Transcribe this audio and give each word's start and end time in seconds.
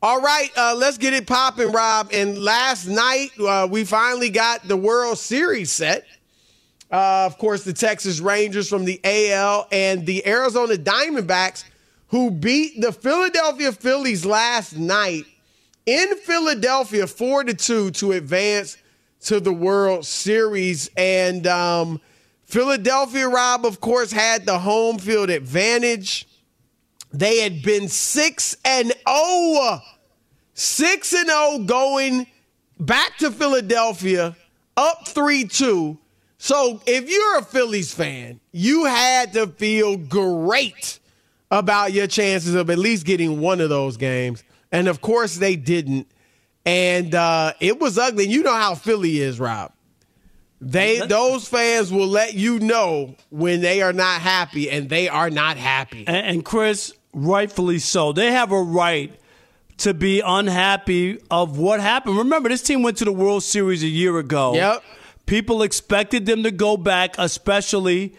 All 0.00 0.20
right, 0.20 0.48
uh, 0.56 0.76
let's 0.76 0.96
get 0.96 1.12
it 1.12 1.26
popping, 1.26 1.72
Rob. 1.72 2.10
And 2.12 2.38
last 2.38 2.86
night, 2.86 3.30
uh, 3.40 3.66
we 3.68 3.82
finally 3.82 4.30
got 4.30 4.68
the 4.68 4.76
World 4.76 5.18
Series 5.18 5.72
set. 5.72 6.06
Uh, 6.88 7.24
of 7.26 7.36
course, 7.36 7.64
the 7.64 7.72
Texas 7.72 8.20
Rangers 8.20 8.68
from 8.68 8.84
the 8.84 9.00
AL 9.02 9.66
and 9.72 10.06
the 10.06 10.24
Arizona 10.24 10.74
Diamondbacks, 10.74 11.64
who 12.08 12.30
beat 12.30 12.80
the 12.80 12.92
Philadelphia 12.92 13.72
Phillies 13.72 14.24
last 14.24 14.76
night 14.76 15.24
in 15.84 16.16
Philadelphia, 16.18 17.08
four 17.08 17.42
to 17.42 17.52
two, 17.52 17.90
to 17.90 18.12
advance 18.12 18.76
to 19.22 19.40
the 19.40 19.52
World 19.52 20.06
Series. 20.06 20.90
And 20.96 21.44
um, 21.48 22.00
Philadelphia, 22.44 23.28
Rob, 23.28 23.66
of 23.66 23.80
course, 23.80 24.12
had 24.12 24.46
the 24.46 24.60
home 24.60 24.98
field 24.98 25.28
advantage. 25.28 26.27
They 27.12 27.38
had 27.38 27.62
been 27.62 27.88
6 27.88 28.56
and 28.64 28.92
0. 29.08 29.80
6 30.54 31.12
and 31.12 31.28
0 31.28 31.58
going 31.66 32.26
back 32.78 33.16
to 33.18 33.30
Philadelphia 33.30 34.36
up 34.76 35.06
3-2. 35.06 35.98
So, 36.40 36.80
if 36.86 37.10
you're 37.10 37.38
a 37.38 37.42
Phillies 37.42 37.92
fan, 37.92 38.40
you 38.52 38.84
had 38.84 39.32
to 39.32 39.48
feel 39.48 39.96
great 39.96 41.00
about 41.50 41.92
your 41.92 42.06
chances 42.06 42.54
of 42.54 42.70
at 42.70 42.78
least 42.78 43.04
getting 43.06 43.40
one 43.40 43.60
of 43.60 43.70
those 43.70 43.96
games. 43.96 44.44
And 44.70 44.86
of 44.86 45.00
course 45.00 45.36
they 45.36 45.56
didn't. 45.56 46.06
And 46.64 47.14
uh, 47.14 47.54
it 47.60 47.80
was 47.80 47.98
ugly. 47.98 48.26
You 48.26 48.42
know 48.42 48.54
how 48.54 48.74
Philly 48.74 49.18
is, 49.18 49.40
Rob. 49.40 49.72
They 50.60 50.98
those 51.06 51.48
fans 51.48 51.92
will 51.92 52.08
let 52.08 52.34
you 52.34 52.58
know 52.58 53.14
when 53.30 53.60
they 53.60 53.80
are 53.80 53.92
not 53.92 54.20
happy, 54.20 54.68
and 54.68 54.88
they 54.88 55.08
are 55.08 55.30
not 55.30 55.56
happy. 55.56 56.04
And, 56.06 56.26
and 56.26 56.44
Chris, 56.44 56.92
rightfully 57.24 57.78
so. 57.78 58.12
They 58.12 58.32
have 58.32 58.52
a 58.52 58.60
right 58.60 59.12
to 59.78 59.94
be 59.94 60.20
unhappy 60.20 61.18
of 61.30 61.58
what 61.58 61.80
happened. 61.80 62.18
Remember, 62.18 62.48
this 62.48 62.62
team 62.62 62.82
went 62.82 62.96
to 62.98 63.04
the 63.04 63.12
World 63.12 63.42
Series 63.42 63.82
a 63.82 63.86
year 63.88 64.18
ago. 64.18 64.54
Yep. 64.54 64.82
People 65.26 65.62
expected 65.62 66.26
them 66.26 66.42
to 66.42 66.50
go 66.50 66.76
back, 66.76 67.14
especially 67.18 68.14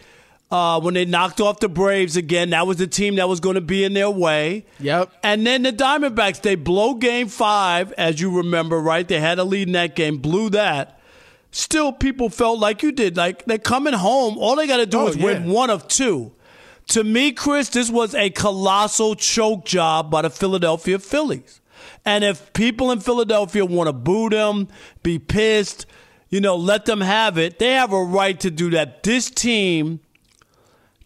uh, 0.50 0.80
when 0.80 0.94
they 0.94 1.04
knocked 1.04 1.40
off 1.40 1.60
the 1.60 1.68
Braves 1.68 2.16
again. 2.16 2.50
That 2.50 2.66
was 2.66 2.78
the 2.78 2.86
team 2.86 3.16
that 3.16 3.28
was 3.28 3.40
going 3.40 3.56
to 3.56 3.60
be 3.60 3.84
in 3.84 3.92
their 3.94 4.10
way. 4.10 4.64
Yep. 4.78 5.12
And 5.22 5.46
then 5.46 5.62
the 5.62 5.72
Diamondbacks, 5.72 6.40
they 6.40 6.54
blow 6.54 6.94
game 6.94 7.28
five, 7.28 7.92
as 7.92 8.20
you 8.20 8.36
remember, 8.38 8.78
right? 8.80 9.06
They 9.06 9.20
had 9.20 9.38
a 9.38 9.44
lead 9.44 9.68
in 9.68 9.72
that 9.72 9.94
game, 9.96 10.18
blew 10.18 10.50
that. 10.50 10.98
Still, 11.52 11.92
people 11.92 12.30
felt 12.30 12.60
like 12.60 12.82
you 12.82 12.92
did. 12.92 13.16
Like 13.16 13.44
they're 13.44 13.58
coming 13.58 13.92
home. 13.92 14.38
All 14.38 14.54
they 14.56 14.68
got 14.68 14.76
to 14.78 14.86
do 14.86 15.00
Oh, 15.00 15.08
is 15.08 15.16
win 15.16 15.50
one 15.50 15.68
of 15.68 15.88
two. 15.88 16.30
To 16.90 17.04
me, 17.04 17.32
Chris, 17.32 17.68
this 17.68 17.88
was 17.90 18.14
a 18.14 18.30
colossal 18.30 19.14
choke 19.14 19.64
job 19.64 20.10
by 20.10 20.22
the 20.22 20.30
Philadelphia 20.30 20.98
Phillies. 20.98 21.60
And 22.04 22.24
if 22.24 22.52
people 22.52 22.90
in 22.90 23.00
Philadelphia 23.00 23.64
want 23.64 23.86
to 23.88 23.92
boo 23.92 24.28
them, 24.28 24.68
be 25.02 25.18
pissed, 25.18 25.86
you 26.30 26.40
know, 26.40 26.56
let 26.56 26.86
them 26.86 27.00
have 27.00 27.38
it, 27.38 27.58
they 27.58 27.72
have 27.74 27.92
a 27.92 28.02
right 28.02 28.38
to 28.40 28.50
do 28.50 28.70
that. 28.70 29.02
This 29.02 29.30
team 29.30 30.00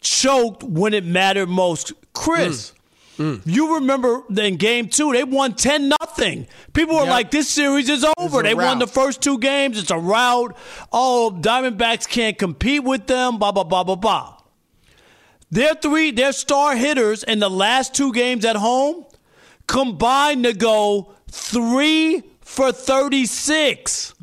choked 0.01 0.63
when 0.63 0.93
it 0.93 1.05
mattered 1.05 1.49
most. 1.49 1.93
Chris, 2.13 2.71
Mm. 3.17 3.41
you 3.45 3.75
remember 3.75 4.23
in 4.37 4.57
game 4.57 4.89
two, 4.89 5.13
they 5.13 5.23
won 5.23 5.53
10 5.53 5.89
nothing. 6.01 6.47
People 6.73 6.95
were 6.95 7.03
Yep. 7.03 7.09
like, 7.11 7.31
this 7.31 7.47
series 7.47 7.87
is 7.89 8.05
over. 8.17 8.43
They 8.43 8.53
won 8.55 8.79
the 8.79 8.87
first 8.87 9.21
two 9.21 9.37
games. 9.37 9.79
It's 9.79 9.89
a 9.91 9.97
rout. 9.97 10.55
Oh, 10.91 11.33
Diamondbacks 11.39 12.07
can't 12.09 12.37
compete 12.37 12.83
with 12.83 13.07
them, 13.07 13.37
blah, 13.37 13.51
blah, 13.53 13.63
blah, 13.63 13.83
blah, 13.83 13.95
blah. 13.95 14.34
Their 15.51 15.75
three, 15.75 16.11
their 16.11 16.33
star 16.33 16.75
hitters 16.75 17.23
in 17.23 17.39
the 17.39 17.49
last 17.49 17.93
two 17.93 18.11
games 18.11 18.45
at 18.45 18.55
home 18.55 19.05
combined 19.67 20.43
to 20.43 20.53
go 20.53 21.13
three 21.29 22.23
for 22.41 22.71
36. 22.71 24.13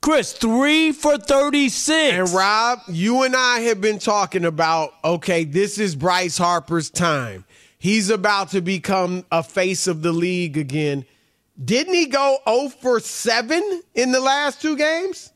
Chris, 0.00 0.32
three 0.32 0.92
for 0.92 1.18
36. 1.18 2.18
And 2.18 2.30
Rob, 2.30 2.80
you 2.88 3.24
and 3.24 3.34
I 3.34 3.60
have 3.60 3.80
been 3.80 3.98
talking 3.98 4.44
about 4.44 4.92
okay, 5.04 5.44
this 5.44 5.78
is 5.78 5.96
Bryce 5.96 6.38
Harper's 6.38 6.90
time. 6.90 7.44
He's 7.78 8.10
about 8.10 8.50
to 8.50 8.60
become 8.60 9.24
a 9.30 9.42
face 9.42 9.86
of 9.86 10.02
the 10.02 10.12
league 10.12 10.56
again. 10.56 11.04
Didn't 11.62 11.94
he 11.94 12.06
go 12.06 12.38
0 12.48 12.68
for 12.68 13.00
7 13.00 13.82
in 13.94 14.12
the 14.12 14.20
last 14.20 14.62
two 14.62 14.76
games? 14.76 15.32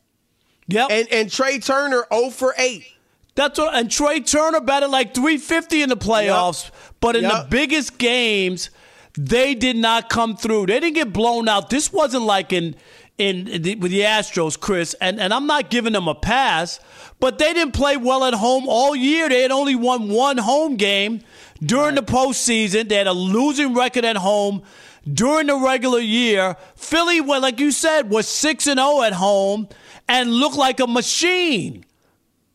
yep. 0.69 0.89
And 0.91 1.09
and 1.13 1.31
Trey 1.31 1.59
Turner 1.59 2.05
0 2.13 2.31
for 2.31 2.55
8. 2.57 2.85
That's 3.35 3.59
what, 3.59 3.75
and 3.75 3.91
Trey 3.91 4.21
Turner 4.21 4.61
batted 4.61 4.91
like 4.91 5.15
350 5.15 5.83
in 5.83 5.89
the 5.89 5.97
playoffs, 5.97 6.71
but 7.01 7.17
in 7.17 7.25
the 7.25 7.47
biggest 7.49 7.99
games, 7.99 8.69
they 9.17 9.55
did 9.55 9.77
not 9.77 10.11
come 10.11 10.37
through. 10.37 10.67
They 10.67 10.81
didn't 10.81 10.95
get 10.95 11.13
blown 11.13 11.49
out. 11.49 11.71
This 11.71 11.93
wasn't 11.93 12.25
like 12.25 12.53
in 12.53 12.75
in 13.19 13.63
the, 13.63 13.75
with 13.77 13.91
the 13.91 14.01
Astros, 14.01 14.59
Chris, 14.59 14.95
and 15.01 15.21
and 15.21 15.33
I'm 15.33 15.47
not 15.47 15.71
giving 15.71 15.93
them 15.93 16.09
a 16.09 16.15
pass, 16.15 16.81
but 17.21 17.39
they 17.39 17.53
didn't 17.53 17.73
play 17.73 17.97
well 17.97 18.25
at 18.25 18.35
home 18.35 18.65
all 18.69 18.97
year. 18.97 19.29
They 19.29 19.43
had 19.43 19.51
only 19.51 19.75
won 19.75 20.09
one 20.09 20.39
home 20.39 20.77
game 20.77 21.23
during 21.63 21.95
the 21.95 22.03
postseason. 22.03 22.89
They 22.89 22.97
had 22.97 23.07
a 23.07 23.13
losing 23.13 23.75
record 23.75 24.05
at 24.05 24.17
home 24.17 24.63
during 25.11 25.47
the 25.47 25.57
regular 25.57 26.01
year. 26.01 26.57
Philly, 26.75 27.21
well, 27.21 27.41
like 27.41 27.61
you 27.61 27.71
said, 27.71 28.11
was 28.11 28.27
six 28.29 28.67
and 28.67 28.79
zero 28.79 29.03
at 29.03 29.13
home 29.13 29.69
and 30.09 30.33
looked 30.33 30.57
like 30.57 30.81
a 30.81 30.87
machine. 30.87 31.85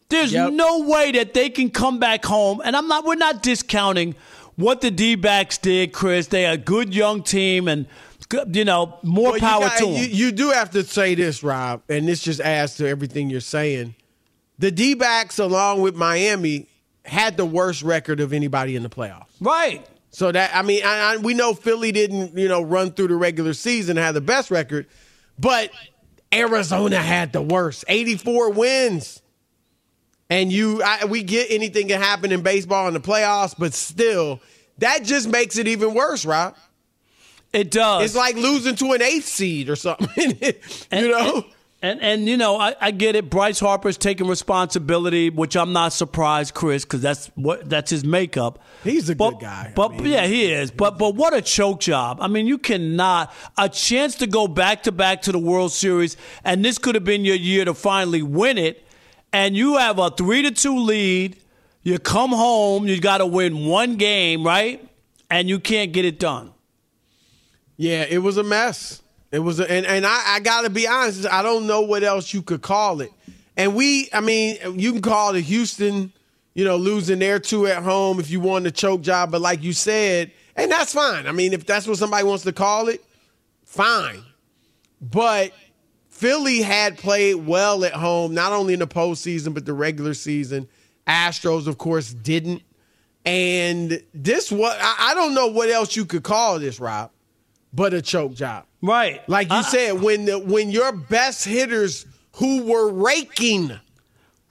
There's 0.10 0.32
Yep. 0.32 0.54
no 0.54 0.80
way 0.84 1.12
that 1.12 1.34
they 1.34 1.50
can 1.50 1.70
come 1.70 2.00
back 2.00 2.24
home. 2.26 2.62
And 2.64 2.76
I'm 2.76 2.88
not 2.88 3.06
we're 3.06 3.16
not 3.16 3.44
discounting 3.44 4.16
what 4.56 4.82
the 4.82 4.90
D 4.92 5.16
backs 5.16 5.58
did, 5.58 5.94
Chris. 5.94 6.28
They 6.28 6.46
are 6.46 6.54
a 6.54 6.58
good 6.58 6.94
young 6.96 7.24
team 7.24 7.68
and 7.68 7.86
you 8.52 8.66
know, 8.66 8.98
more 9.04 9.32
Well, 9.32 9.40
power 9.40 9.64
you, 9.64 9.70
got- 9.70 9.78
to 9.80 9.86
you, 9.88 10.02
them. 10.08 10.10
you 10.12 10.32
do 10.32 10.50
have 10.52 10.72
to 10.72 10.84
say 10.84 11.16
this, 11.16 11.44
Rob, 11.44 11.82
and 11.88 12.08
this 12.08 12.22
just 12.22 12.42
adds 12.42 12.76
to 12.76 12.88
everything 12.88 13.30
you're 13.30 13.40
saying. 13.40 13.96
The 14.60 14.70
D 14.72 14.96
backs, 14.96 15.40
along 15.40 15.82
with 15.82 15.96
Miami, 15.96 16.68
had 17.06 17.38
the 17.38 17.46
worst 17.46 17.84
record 17.84 18.20
of 18.20 18.34
anybody 18.34 18.76
in 18.76 18.84
the 18.84 18.90
playoffs. 18.90 19.28
right. 19.40 19.86
So 20.10 20.32
that 20.32 20.52
I 20.56 20.62
mean, 20.64 20.82
I, 20.84 21.14
I, 21.14 21.18
we 21.18 21.36
know 21.36 21.54
Philly 21.54 21.92
didn't 21.92 22.36
you 22.38 22.48
know 22.48 22.62
run 22.62 22.92
through 22.92 23.10
the 23.10 23.16
regular 23.16 23.54
season 23.54 23.98
and 23.98 24.04
have 24.06 24.16
the 24.16 24.22
best 24.22 24.50
record, 24.50 24.88
but 25.38 25.70
Arizona 26.34 26.98
had 26.98 27.34
the 27.34 27.42
worst, 27.42 27.86
84 27.88 28.52
wins. 28.52 29.22
And 30.30 30.52
you, 30.52 30.82
I, 30.84 31.06
we 31.06 31.24
get 31.24 31.48
anything 31.50 31.88
can 31.88 32.02
happen 32.02 32.32
in 32.32 32.42
baseball 32.42 32.88
in 32.88 32.94
the 32.94 33.00
playoffs, 33.00 33.56
but 33.58 33.74
still, 33.74 34.42
that 34.80 35.04
just 35.04 35.30
makes 35.30 35.58
it 35.58 35.68
even 35.68 35.94
worse, 35.94 36.26
right? 36.26 36.54
It 37.54 37.72
does. 37.72 38.04
It's 38.04 38.16
like 38.16 38.36
losing 38.36 38.76
to 38.76 38.92
an 38.92 39.02
eighth 39.02 39.26
seed 39.26 39.70
or 39.70 39.76
something. 39.76 40.38
you 40.42 40.54
and, 40.92 41.08
know. 41.08 41.36
And, 41.36 41.46
and, 41.82 42.02
and 42.02 42.28
you 42.28 42.38
know, 42.38 42.58
I, 42.58 42.76
I, 42.82 42.92
get 42.92 43.16
it. 43.16 43.30
Bryce 43.30 43.60
Harper's 43.60 43.98
taking 43.98 44.28
responsibility, 44.28 45.30
which 45.30 45.56
I'm 45.56 45.74
not 45.74 45.94
surprised, 45.94 46.54
Chris, 46.56 46.84
because 46.84 47.02
that's 47.02 47.28
what 47.36 47.70
that's 47.70 47.92
his 47.92 48.04
makeup. 48.04 48.60
He's 48.84 49.10
a 49.10 49.16
but, 49.16 49.32
good 49.32 49.42
guy. 49.42 49.74
But 49.76 49.92
I 49.92 49.98
mean, 49.98 50.06
yeah, 50.08 50.26
he 50.26 50.52
is. 50.52 50.72
But 50.72 50.98
but 50.98 51.16
what 51.16 51.36
a 51.36 51.42
choke 51.42 51.80
job! 51.80 52.18
I 52.20 52.28
mean, 52.28 52.48
you 52.48 52.58
cannot 52.58 53.32
a 53.58 53.70
chance 53.70 54.16
to 54.16 54.28
go 54.28 54.48
back 54.48 54.84
to 54.84 54.92
back 54.92 55.22
to 55.24 55.32
the 55.32 55.40
World 55.40 55.72
Series, 55.72 56.18
and 56.44 56.66
this 56.66 56.80
could 56.80 56.96
have 56.96 57.04
been 57.04 57.26
your 57.26 57.36
year 57.36 57.64
to 57.64 57.76
finally 57.76 58.24
win 58.24 58.58
it, 58.58 58.87
and 59.34 59.56
you 59.56 59.78
have 59.78 60.00
a 60.00 60.10
three 60.10 60.42
to 60.44 60.52
two 60.52 60.80
lead. 60.80 61.38
You 61.84 62.00
come 62.00 62.32
home, 62.32 62.88
you 62.88 63.00
got 63.00 63.20
to 63.20 63.26
win 63.26 63.66
one 63.66 63.96
game, 63.96 64.46
right? 64.46 64.86
And 65.30 65.48
you 65.48 65.60
can't 65.60 65.94
get 65.94 66.06
it 66.06 66.20
done. 66.20 66.52
Yeah, 67.78 68.06
it 68.10 68.18
was 68.18 68.38
a 68.38 68.44
mess. 68.44 69.02
It 69.32 69.40
was, 69.40 69.60
a, 69.60 69.70
and 69.70 69.86
and 69.86 70.06
I, 70.06 70.36
I 70.36 70.40
got 70.40 70.62
to 70.62 70.70
be 70.70 70.88
honest. 70.88 71.26
I 71.28 71.42
don't 71.44 71.68
know 71.68 71.82
what 71.82 72.04
else 72.04 72.34
you 72.34 72.42
could 72.42 72.62
call 72.62 73.02
it. 73.02 73.12
And 73.56 73.76
we, 73.76 74.10
I 74.14 74.22
mean, 74.22 74.58
you 74.80 74.94
can 74.94 75.02
call 75.02 75.36
it 75.36 75.42
Houston, 75.44 76.14
you 76.54 76.64
know, 76.66 76.78
losing 76.78 77.20
their 77.20 77.40
two 77.40 77.68
at 77.68 77.84
home 77.84 78.20
if 78.20 78.30
you 78.30 78.40
want 78.40 78.68
a 78.68 78.72
choke 78.72 79.02
job. 79.02 79.32
But 79.32 79.42
like 79.42 79.64
you 79.64 79.74
said, 79.74 80.32
and 80.56 80.72
that's 80.72 80.94
fine. 80.94 81.28
I 81.28 81.32
mean, 81.32 81.54
if 81.54 81.66
that's 81.66 81.88
what 81.88 81.98
somebody 81.98 82.24
wants 82.24 82.44
to 82.44 82.54
call 82.54 82.88
it, 82.88 83.04
fine. 83.66 84.24
But 85.02 85.54
Philly 86.18 86.62
had 86.62 86.98
played 86.98 87.36
well 87.36 87.86
at 87.86 87.94
home, 87.94 88.34
not 88.34 88.52
only 88.52 88.74
in 88.74 88.80
the 88.80 88.88
postseason 88.88 89.54
but 89.54 89.66
the 89.66 89.74
regular 89.74 90.14
season. 90.14 90.68
Astros, 91.08 91.68
of 91.68 91.78
course, 91.78 92.14
didn't. 92.14 92.64
And 93.26 94.02
this 94.14 94.52
I, 94.52 94.96
I 95.00 95.14
don't 95.14 95.34
know 95.34 95.48
what 95.48 95.70
else 95.70 95.96
you 95.96 96.06
could 96.06 96.24
call 96.24 96.60
this, 96.60 96.80
Rob 96.80 97.12
but 97.74 97.94
a 97.94 98.02
choke 98.02 98.34
job. 98.34 98.66
Right. 98.82 99.28
Like 99.30 99.50
you 99.50 99.58
uh, 99.58 99.64
said, 99.64 100.02
when 100.02 100.26
the 100.26 100.40
when 100.40 100.72
your 100.72 100.92
best 100.92 101.46
hitters 101.46 102.06
who 102.34 102.64
were 102.64 102.92
raking, 102.92 103.80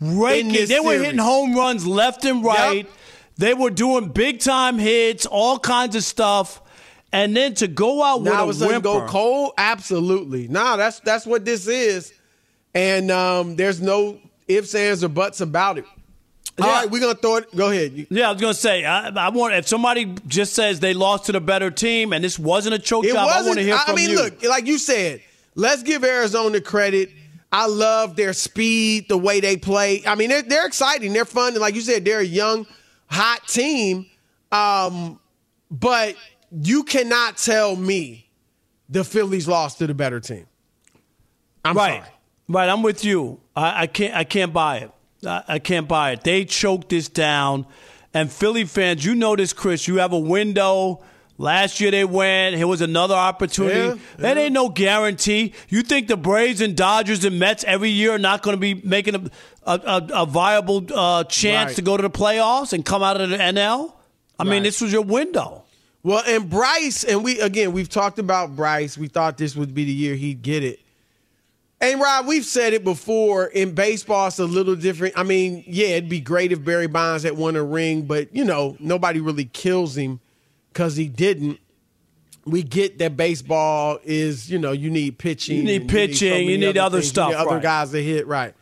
raking, 0.00 0.52
they 0.52 0.66
series. 0.66 0.84
were 0.84 0.98
hitting 0.98 1.18
home 1.18 1.54
runs 1.54 1.86
left 1.86 2.24
and 2.24 2.44
right. 2.44 2.86
Yep. 2.86 2.90
They 3.38 3.54
were 3.54 3.70
doing 3.70 4.08
big 4.08 4.40
time 4.40 4.78
hits, 4.78 5.26
all 5.26 5.58
kinds 5.58 5.94
of 5.94 6.02
stuff. 6.04 6.62
And 7.16 7.36
then 7.36 7.54
to 7.54 7.68
go 7.68 8.02
out 8.02 8.22
now 8.22 8.46
with 8.46 8.60
a 8.60 8.66
whimper. 8.66 8.80
go 8.80 9.06
cold? 9.06 9.52
Absolutely. 9.56 10.48
Nah, 10.48 10.76
that's 10.76 11.00
that's 11.00 11.24
what 11.24 11.44
this 11.44 11.66
is. 11.66 12.12
And 12.74 13.10
um, 13.10 13.56
there's 13.56 13.80
no 13.80 14.18
ifs, 14.46 14.74
ands, 14.74 15.02
or 15.02 15.08
buts 15.08 15.40
about 15.40 15.78
it. 15.78 15.86
All 16.58 16.66
yeah. 16.66 16.80
right, 16.80 16.90
we're 16.90 17.00
gonna 17.00 17.14
throw 17.14 17.36
it. 17.36 17.56
Go 17.56 17.70
ahead. 17.70 18.06
Yeah, 18.10 18.28
I 18.28 18.32
was 18.32 18.40
gonna 18.40 18.54
say 18.54 18.84
I, 18.84 19.08
I, 19.08 19.28
want 19.30 19.54
if 19.54 19.66
somebody 19.66 20.14
just 20.26 20.54
says 20.54 20.80
they 20.80 20.94
lost 20.94 21.26
to 21.26 21.32
the 21.32 21.40
better 21.40 21.70
team 21.70 22.12
and 22.12 22.22
this 22.22 22.38
wasn't 22.38 22.74
a 22.74 22.78
choke 22.78 23.04
it 23.04 23.12
job. 23.12 23.28
I 23.30 23.42
want 23.42 23.58
to 23.58 23.64
hear 23.64 23.74
I, 23.74 23.84
from 23.84 23.98
you. 23.98 24.04
I 24.04 24.06
mean, 24.06 24.10
you. 24.10 24.22
look, 24.22 24.42
like 24.42 24.66
you 24.66 24.78
said, 24.78 25.22
let's 25.54 25.82
give 25.82 26.04
Arizona 26.04 26.60
credit. 26.60 27.10
I 27.52 27.66
love 27.66 28.16
their 28.16 28.32
speed, 28.32 29.08
the 29.08 29.16
way 29.16 29.40
they 29.40 29.56
play. 29.56 30.02
I 30.06 30.14
mean, 30.16 30.28
they're, 30.28 30.42
they're 30.42 30.66
exciting, 30.66 31.12
they're 31.12 31.24
fun, 31.24 31.52
and 31.52 31.60
like 31.60 31.74
you 31.74 31.80
said, 31.80 32.04
they're 32.04 32.20
a 32.20 32.24
young, 32.24 32.66
hot 33.06 33.46
team. 33.48 34.06
Um, 34.52 35.18
but 35.70 36.16
you 36.62 36.84
cannot 36.84 37.36
tell 37.36 37.76
me 37.76 38.28
the 38.88 39.04
Phillies 39.04 39.48
lost 39.48 39.78
to 39.78 39.86
the 39.86 39.94
better 39.94 40.20
team. 40.20 40.46
I'm 41.64 41.76
right, 41.76 42.02
sorry. 42.02 42.14
right. 42.48 42.68
I'm 42.68 42.82
with 42.82 43.04
you. 43.04 43.40
I, 43.54 43.82
I 43.82 43.86
can't. 43.86 44.14
I 44.14 44.24
can't 44.24 44.52
buy 44.52 44.78
it. 44.78 44.90
I 45.26 45.58
can't 45.58 45.88
buy 45.88 46.12
it. 46.12 46.22
They 46.22 46.44
choked 46.44 46.90
this 46.90 47.08
down. 47.08 47.66
And 48.14 48.30
Philly 48.30 48.64
fans, 48.64 49.04
you 49.04 49.14
know 49.14 49.34
this, 49.34 49.52
Chris. 49.52 49.88
You 49.88 49.96
have 49.96 50.12
a 50.12 50.18
window. 50.18 51.02
Last 51.38 51.80
year 51.80 51.90
they 51.90 52.04
went. 52.04 52.56
Here 52.56 52.66
was 52.66 52.80
another 52.80 53.14
opportunity. 53.14 53.78
Yeah, 53.78 53.88
yeah. 53.88 53.98
That 54.18 54.38
ain't 54.38 54.52
no 54.52 54.70
guarantee. 54.70 55.52
You 55.68 55.82
think 55.82 56.08
the 56.08 56.16
Braves 56.16 56.60
and 56.60 56.76
Dodgers 56.76 57.24
and 57.24 57.38
Mets 57.38 57.64
every 57.64 57.90
year 57.90 58.12
are 58.12 58.18
not 58.18 58.42
going 58.42 58.56
to 58.56 58.60
be 58.60 58.74
making 58.74 59.14
a, 59.16 59.30
a, 59.66 60.08
a 60.14 60.26
viable 60.26 60.86
uh, 60.94 61.24
chance 61.24 61.70
right. 61.70 61.76
to 61.76 61.82
go 61.82 61.96
to 61.96 62.02
the 62.02 62.10
playoffs 62.10 62.72
and 62.72 62.84
come 62.84 63.02
out 63.02 63.20
of 63.20 63.28
the 63.28 63.36
NL? 63.36 63.92
I 64.38 64.44
right. 64.44 64.50
mean, 64.50 64.62
this 64.62 64.80
was 64.80 64.92
your 64.92 65.02
window. 65.02 65.65
Well, 66.06 66.22
and 66.24 66.48
Bryce, 66.48 67.02
and 67.02 67.24
we 67.24 67.40
again, 67.40 67.72
we've 67.72 67.88
talked 67.88 68.20
about 68.20 68.54
Bryce. 68.54 68.96
We 68.96 69.08
thought 69.08 69.38
this 69.38 69.56
would 69.56 69.74
be 69.74 69.84
the 69.84 69.92
year 69.92 70.14
he'd 70.14 70.40
get 70.40 70.62
it. 70.62 70.78
And 71.80 72.00
Rob, 72.00 72.28
we've 72.28 72.44
said 72.44 72.74
it 72.74 72.84
before. 72.84 73.46
In 73.46 73.74
baseball, 73.74 74.28
it's 74.28 74.38
a 74.38 74.44
little 74.44 74.76
different. 74.76 75.18
I 75.18 75.24
mean, 75.24 75.64
yeah, 75.66 75.88
it'd 75.88 76.08
be 76.08 76.20
great 76.20 76.52
if 76.52 76.64
Barry 76.64 76.86
Bonds 76.86 77.24
had 77.24 77.36
won 77.36 77.56
a 77.56 77.62
ring, 77.64 78.02
but 78.02 78.32
you 78.32 78.44
know, 78.44 78.76
nobody 78.78 79.18
really 79.18 79.46
kills 79.46 79.96
him 79.96 80.20
because 80.72 80.94
he 80.94 81.08
didn't. 81.08 81.58
We 82.44 82.62
get 82.62 82.98
that 83.00 83.16
baseball 83.16 83.98
is, 84.04 84.48
you 84.48 84.60
know, 84.60 84.70
you 84.70 84.90
need 84.90 85.18
pitching, 85.18 85.56
you 85.56 85.64
need 85.64 85.88
pitching, 85.88 86.28
you 86.28 86.34
need, 86.34 86.44
so 86.44 86.50
you 86.50 86.58
need 86.58 86.78
other, 86.78 86.98
things, 86.98 87.08
stuff, 87.08 87.30
you 87.30 87.36
need 87.36 87.42
other 87.42 87.58
guys 87.58 87.90
to 87.90 88.00
hit, 88.00 88.28
right? 88.28 88.54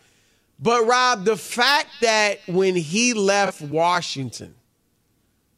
But 0.58 0.87
Rob, 0.87 1.26
the 1.26 1.37
fact 1.37 1.91
that 2.00 2.38
when 2.46 2.75
he 2.75 3.12
left 3.12 3.61
Washington, 3.61 4.55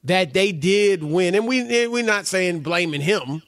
that 0.07 0.33
they 0.33 0.53
did 0.53 1.03
win, 1.03 1.35
and 1.35 1.47
we 1.47 1.61
eh, 1.61 1.87
we're 1.87 2.05
not 2.05 2.27
saying 2.27 2.61
blaming 2.61 3.01
him, 3.01 3.43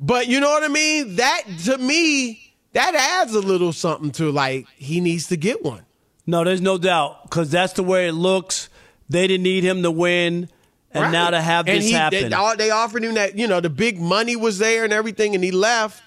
but 0.00 0.26
you 0.26 0.40
know 0.40 0.50
what 0.50 0.64
I 0.64 0.68
mean. 0.68 1.16
That 1.16 1.42
to 1.64 1.78
me 1.78 2.54
that 2.72 2.94
adds 2.94 3.34
a 3.34 3.40
little 3.40 3.72
something 3.72 4.10
to 4.12 4.32
like 4.32 4.66
he 4.76 5.00
needs 5.00 5.28
to 5.28 5.36
get 5.36 5.62
one. 5.62 5.84
No, 6.26 6.44
there's 6.44 6.60
no 6.60 6.78
doubt 6.78 7.24
because 7.24 7.50
that's 7.50 7.74
the 7.74 7.82
way 7.82 8.08
it 8.08 8.12
looks. 8.12 8.68
They 9.08 9.26
didn't 9.26 9.42
need 9.42 9.64
him 9.64 9.82
to 9.82 9.90
win, 9.90 10.48
and 10.92 11.04
right. 11.04 11.10
now 11.10 11.30
to 11.30 11.40
have 11.40 11.68
and 11.68 11.78
this 11.78 11.88
he, 11.88 11.92
happen, 11.92 12.30
they, 12.30 12.54
they 12.56 12.70
offered 12.70 13.04
him 13.04 13.14
that 13.14 13.36
you 13.36 13.46
know 13.46 13.60
the 13.60 13.70
big 13.70 14.00
money 14.00 14.34
was 14.34 14.58
there 14.58 14.84
and 14.84 14.92
everything, 14.92 15.34
and 15.34 15.44
he 15.44 15.50
left, 15.50 16.02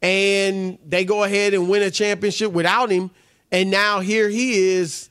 and 0.00 0.78
they 0.84 1.04
go 1.04 1.22
ahead 1.22 1.54
and 1.54 1.68
win 1.68 1.82
a 1.82 1.90
championship 1.92 2.50
without 2.50 2.90
him, 2.90 3.12
and 3.52 3.70
now 3.70 4.00
here 4.00 4.28
he 4.28 4.58
is 4.74 5.10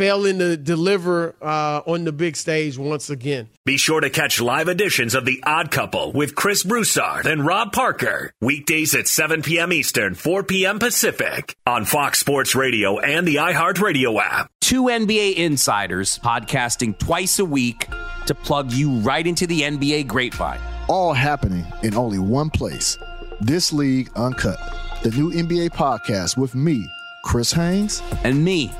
failing 0.00 0.38
to 0.38 0.56
deliver 0.56 1.36
uh, 1.42 1.82
on 1.86 2.04
the 2.04 2.12
big 2.12 2.34
stage 2.34 2.78
once 2.78 3.10
again. 3.10 3.46
Be 3.66 3.76
sure 3.76 4.00
to 4.00 4.08
catch 4.08 4.40
live 4.40 4.66
editions 4.66 5.14
of 5.14 5.26
The 5.26 5.42
Odd 5.44 5.70
Couple 5.70 6.12
with 6.12 6.34
Chris 6.34 6.62
Broussard 6.62 7.26
and 7.26 7.44
Rob 7.44 7.70
Parker. 7.74 8.32
Weekdays 8.40 8.94
at 8.94 9.06
7 9.06 9.42
p.m. 9.42 9.74
Eastern, 9.74 10.14
4 10.14 10.44
p.m. 10.44 10.78
Pacific 10.78 11.54
on 11.66 11.84
Fox 11.84 12.18
Sports 12.18 12.54
Radio 12.54 12.98
and 12.98 13.28
the 13.28 13.36
iHeartRadio 13.36 14.18
app. 14.18 14.50
Two 14.62 14.84
NBA 14.84 15.34
insiders 15.34 16.18
podcasting 16.18 16.96
twice 16.96 17.38
a 17.38 17.44
week 17.44 17.86
to 18.24 18.34
plug 18.34 18.72
you 18.72 19.00
right 19.00 19.26
into 19.26 19.46
the 19.46 19.60
NBA 19.60 20.06
grapevine. 20.06 20.60
All 20.88 21.12
happening 21.12 21.66
in 21.82 21.94
only 21.94 22.18
one 22.18 22.48
place. 22.48 22.96
This 23.42 23.70
League 23.70 24.08
Uncut, 24.16 24.58
the 25.02 25.10
new 25.10 25.30
NBA 25.30 25.72
podcast 25.72 26.38
with 26.38 26.54
me, 26.54 26.88
Chris 27.30 27.52
Haynes, 27.52 28.02
and 28.24 28.44
me, 28.44 28.72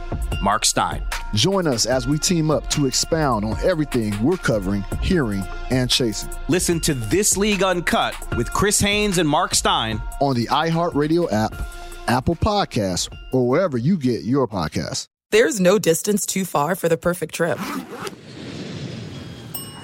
Mark 0.42 0.64
Stein. 0.64 1.04
Join 1.34 1.68
us 1.68 1.86
as 1.86 2.08
we 2.08 2.18
team 2.18 2.50
up 2.50 2.68
to 2.70 2.86
expound 2.86 3.44
on 3.44 3.56
everything 3.62 4.20
we're 4.20 4.36
covering, 4.36 4.84
hearing, 5.00 5.44
and 5.70 5.88
chasing. 5.88 6.30
Listen 6.48 6.80
to 6.80 6.94
This 6.94 7.36
League 7.36 7.62
Uncut 7.62 8.12
with 8.36 8.52
Chris 8.52 8.80
Haynes 8.80 9.18
and 9.18 9.28
Mark 9.28 9.54
Stein 9.54 10.02
on 10.20 10.34
the 10.34 10.48
iHeartRadio 10.48 11.32
app, 11.32 11.54
Apple 12.08 12.34
Podcasts, 12.34 13.08
or 13.32 13.46
wherever 13.46 13.78
you 13.78 13.96
get 13.96 14.24
your 14.24 14.48
podcasts. 14.48 15.06
There's 15.30 15.60
no 15.60 15.78
distance 15.78 16.26
too 16.26 16.44
far 16.44 16.74
for 16.74 16.88
the 16.88 16.96
perfect 16.96 17.36
trip. 17.36 17.56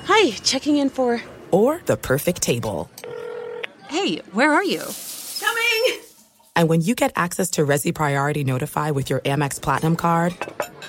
Hi, 0.06 0.30
checking 0.42 0.78
in 0.78 0.90
for. 0.90 1.22
Or 1.52 1.82
the 1.86 1.96
perfect 1.96 2.42
table. 2.42 2.90
Hey, 3.88 4.16
where 4.32 4.52
are 4.52 4.64
you? 4.64 4.82
Coming! 6.56 6.62
And 6.62 6.68
when 6.68 6.80
you 6.80 6.94
get 6.94 7.12
access 7.16 7.50
to 7.52 7.66
Resy 7.66 7.94
Priority 7.94 8.44
Notify 8.44 8.90
with 8.90 9.10
your 9.10 9.20
Amex 9.20 9.60
Platinum 9.60 9.96
card, 9.96 10.34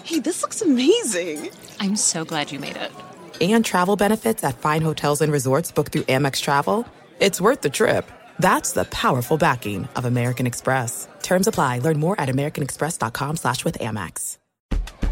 hey, 0.03 0.19
this 0.19 0.41
looks 0.41 0.62
amazing! 0.62 1.50
I'm 1.79 1.95
so 1.95 2.25
glad 2.25 2.51
you 2.51 2.59
made 2.59 2.77
it. 2.77 2.91
And 3.41 3.63
travel 3.63 3.95
benefits 3.95 4.43
at 4.43 4.57
fine 4.57 4.81
hotels 4.81 5.21
and 5.21 5.31
resorts 5.31 5.71
booked 5.71 5.91
through 5.91 6.03
Amex 6.03 6.41
Travel, 6.41 6.86
it's 7.19 7.41
worth 7.41 7.62
the 7.62 7.69
trip. 7.69 8.12
That's 8.39 8.74
the 8.74 8.86
powerful 8.86 9.38
backing 9.38 9.88
of 9.95 10.05
American 10.05 10.47
Express. 10.47 11.07
Terms 11.21 11.47
apply. 11.47 11.79
Learn 11.79 12.00
more 12.00 12.19
at 12.19 12.29
americanexpress.com 12.29 13.38
slash 13.38 13.65
with 13.65 13.77
Amex. 13.79 14.38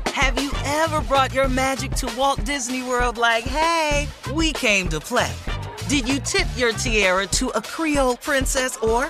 Have 0.08 0.42
you 0.42 0.52
ever 0.66 1.02
brought 1.02 1.34
your 1.34 1.50
magic 1.50 1.92
to 1.92 2.10
Walt 2.18 2.44
Disney 2.46 2.84
World 2.84 3.18
like, 3.18 3.44
hey, 3.44 4.08
we 4.34 4.54
came 4.54 4.88
to 4.90 5.00
play? 5.00 5.34
Did 5.88 6.08
you 6.08 6.20
tip 6.20 6.48
your 6.56 6.72
tiara 6.72 7.28
to 7.28 7.50
a 7.50 7.62
Creole 7.62 8.18
princess 8.18 8.78
or 8.78 9.10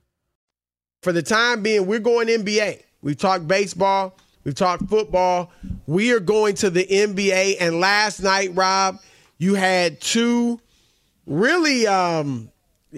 for 1.01 1.11
the 1.11 1.21
time 1.21 1.63
being, 1.63 1.85
we're 1.85 1.99
going 1.99 2.27
NBA. 2.27 2.83
We've 3.01 3.17
talked 3.17 3.47
baseball, 3.47 4.15
we've 4.43 4.55
talked 4.55 4.87
football. 4.87 5.51
We 5.87 6.13
are 6.13 6.19
going 6.19 6.55
to 6.55 6.69
the 6.69 6.85
NBA. 6.85 7.57
And 7.59 7.79
last 7.79 8.21
night, 8.21 8.51
Rob, 8.53 8.99
you 9.37 9.55
had 9.55 9.99
two 9.99 10.59
really, 11.25 11.87
um, 11.87 12.51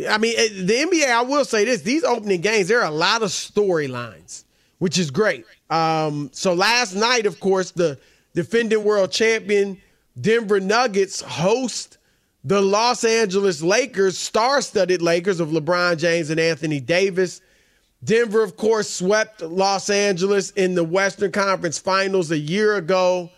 I 0.09 0.17
mean, 0.17 0.35
the 0.65 0.73
NBA, 0.73 1.07
I 1.07 1.21
will 1.21 1.45
say 1.45 1.65
this 1.65 1.81
these 1.81 2.03
opening 2.03 2.41
games, 2.41 2.67
there 2.67 2.81
are 2.81 2.87
a 2.87 2.91
lot 2.91 3.21
of 3.21 3.29
storylines, 3.29 4.43
which 4.79 4.97
is 4.97 5.09
great. 5.09 5.45
Um, 5.69 6.29
so 6.33 6.53
last 6.53 6.93
night, 6.95 7.25
of 7.25 7.39
course, 7.39 7.71
the 7.71 7.97
defending 8.33 8.83
world 8.83 9.11
champion 9.11 9.79
Denver 10.19 10.59
Nuggets 10.59 11.21
host 11.21 11.97
the 12.43 12.61
Los 12.61 13.03
Angeles 13.03 13.61
Lakers, 13.61 14.17
star 14.17 14.61
studded 14.61 15.01
Lakers 15.01 15.39
of 15.39 15.49
LeBron 15.49 15.97
James 15.97 16.29
and 16.29 16.39
Anthony 16.39 16.79
Davis. 16.79 17.41
Denver, 18.03 18.43
of 18.43 18.57
course, 18.57 18.89
swept 18.89 19.41
Los 19.41 19.89
Angeles 19.89 20.51
in 20.51 20.75
the 20.75 20.83
Western 20.83 21.31
Conference 21.31 21.79
Finals 21.79 22.31
a 22.31 22.37
year 22.37 22.75
ago 22.75 23.29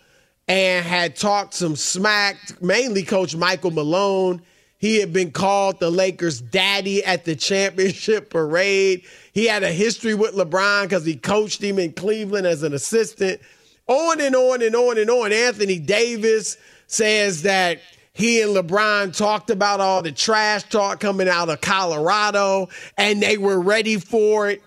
and 0.48 0.84
had 0.84 1.16
talked 1.16 1.54
some 1.54 1.76
smack, 1.76 2.36
mainly 2.60 3.02
Coach 3.02 3.36
Michael 3.36 3.70
Malone. 3.70 4.42
He 4.78 5.00
had 5.00 5.12
been 5.12 5.30
called 5.30 5.80
the 5.80 5.90
Lakers' 5.90 6.40
daddy 6.40 7.04
at 7.04 7.24
the 7.24 7.34
championship 7.34 8.30
parade. 8.30 9.04
He 9.32 9.46
had 9.46 9.62
a 9.62 9.72
history 9.72 10.14
with 10.14 10.34
LeBron 10.34 10.84
because 10.84 11.04
he 11.04 11.16
coached 11.16 11.62
him 11.62 11.78
in 11.78 11.92
Cleveland 11.92 12.46
as 12.46 12.62
an 12.62 12.74
assistant. 12.74 13.40
On 13.86 14.20
and 14.20 14.34
on 14.34 14.62
and 14.62 14.74
on 14.74 14.98
and 14.98 15.10
on. 15.10 15.32
Anthony 15.32 15.78
Davis 15.78 16.56
says 16.88 17.42
that 17.42 17.80
he 18.16 18.40
and 18.40 18.56
LeBron 18.56 19.14
talked 19.14 19.50
about 19.50 19.80
all 19.80 20.00
the 20.00 20.10
trash 20.10 20.62
talk 20.70 21.00
coming 21.00 21.28
out 21.28 21.50
of 21.50 21.60
Colorado, 21.60 22.70
and 22.96 23.22
they 23.22 23.36
were 23.36 23.60
ready 23.60 23.98
for 23.98 24.48
it. 24.48 24.62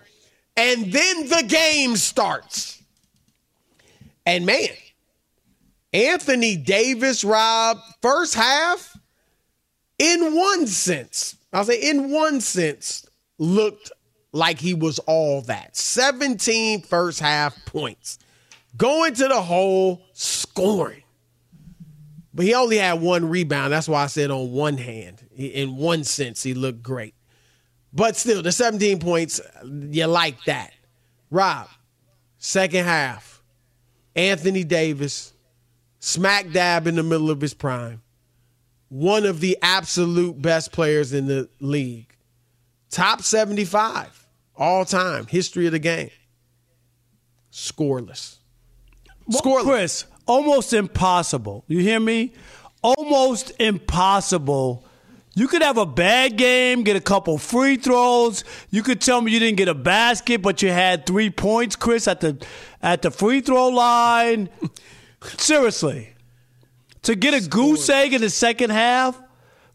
And 0.56 0.92
then 0.92 1.28
the 1.28 1.44
game 1.48 1.96
starts. 1.96 2.80
And 4.24 4.46
man, 4.46 4.68
Anthony 5.92 6.56
Davis, 6.56 7.24
Rob, 7.24 7.78
first 8.00 8.36
half, 8.36 8.96
in 9.98 10.36
one 10.36 10.68
sense, 10.68 11.34
I'll 11.52 11.64
say 11.64 11.90
in 11.90 12.12
one 12.12 12.40
sense, 12.40 13.04
looked 13.38 13.90
like 14.30 14.60
he 14.60 14.74
was 14.74 15.00
all 15.00 15.42
that. 15.42 15.76
17 15.76 16.82
first 16.82 17.18
half 17.18 17.64
points. 17.64 18.20
Going 18.76 19.14
to 19.14 19.26
the 19.26 19.42
hole, 19.42 20.02
scoring. 20.12 21.02
But 22.40 22.46
he 22.46 22.54
only 22.54 22.78
had 22.78 23.02
one 23.02 23.28
rebound. 23.28 23.70
That's 23.70 23.86
why 23.86 24.04
I 24.04 24.06
said 24.06 24.30
on 24.30 24.50
one 24.50 24.78
hand, 24.78 25.28
in 25.36 25.76
one 25.76 26.04
sense, 26.04 26.42
he 26.42 26.54
looked 26.54 26.82
great. 26.82 27.14
But 27.92 28.16
still, 28.16 28.40
the 28.40 28.50
17 28.50 28.98
points, 28.98 29.42
you 29.62 30.06
like 30.06 30.42
that. 30.44 30.72
Rob, 31.30 31.68
second 32.38 32.86
half, 32.86 33.42
Anthony 34.16 34.64
Davis, 34.64 35.34
smack 35.98 36.50
dab 36.50 36.86
in 36.86 36.94
the 36.94 37.02
middle 37.02 37.30
of 37.30 37.42
his 37.42 37.52
prime, 37.52 38.00
one 38.88 39.26
of 39.26 39.40
the 39.40 39.58
absolute 39.60 40.40
best 40.40 40.72
players 40.72 41.12
in 41.12 41.26
the 41.26 41.46
league, 41.60 42.16
top 42.88 43.20
75 43.20 44.26
all 44.56 44.86
time, 44.86 45.26
history 45.26 45.66
of 45.66 45.72
the 45.72 45.78
game, 45.78 46.08
scoreless. 47.52 48.36
Scoreless. 49.30 49.64
Chris, 49.64 50.04
almost 50.30 50.72
impossible. 50.72 51.64
You 51.66 51.80
hear 51.80 51.98
me? 51.98 52.32
Almost 52.82 53.52
impossible. 53.58 54.84
You 55.34 55.48
could 55.48 55.62
have 55.62 55.76
a 55.76 55.86
bad 55.86 56.36
game, 56.36 56.84
get 56.84 56.96
a 56.96 57.00
couple 57.00 57.36
free 57.36 57.76
throws. 57.76 58.44
You 58.70 58.82
could 58.82 59.00
tell 59.00 59.20
me 59.20 59.32
you 59.32 59.40
didn't 59.40 59.56
get 59.56 59.68
a 59.68 59.74
basket, 59.74 60.40
but 60.40 60.62
you 60.62 60.70
had 60.70 61.04
three 61.04 61.30
points, 61.30 61.76
Chris, 61.76 62.06
at 62.06 62.20
the 62.20 62.44
at 62.80 63.02
the 63.02 63.10
free 63.10 63.40
throw 63.40 63.68
line. 63.68 64.48
Seriously, 65.36 66.14
to 67.02 67.14
get 67.16 67.34
a 67.34 67.48
goose 67.48 67.88
egg 67.88 68.12
in 68.12 68.20
the 68.20 68.30
second 68.30 68.70
half 68.70 69.20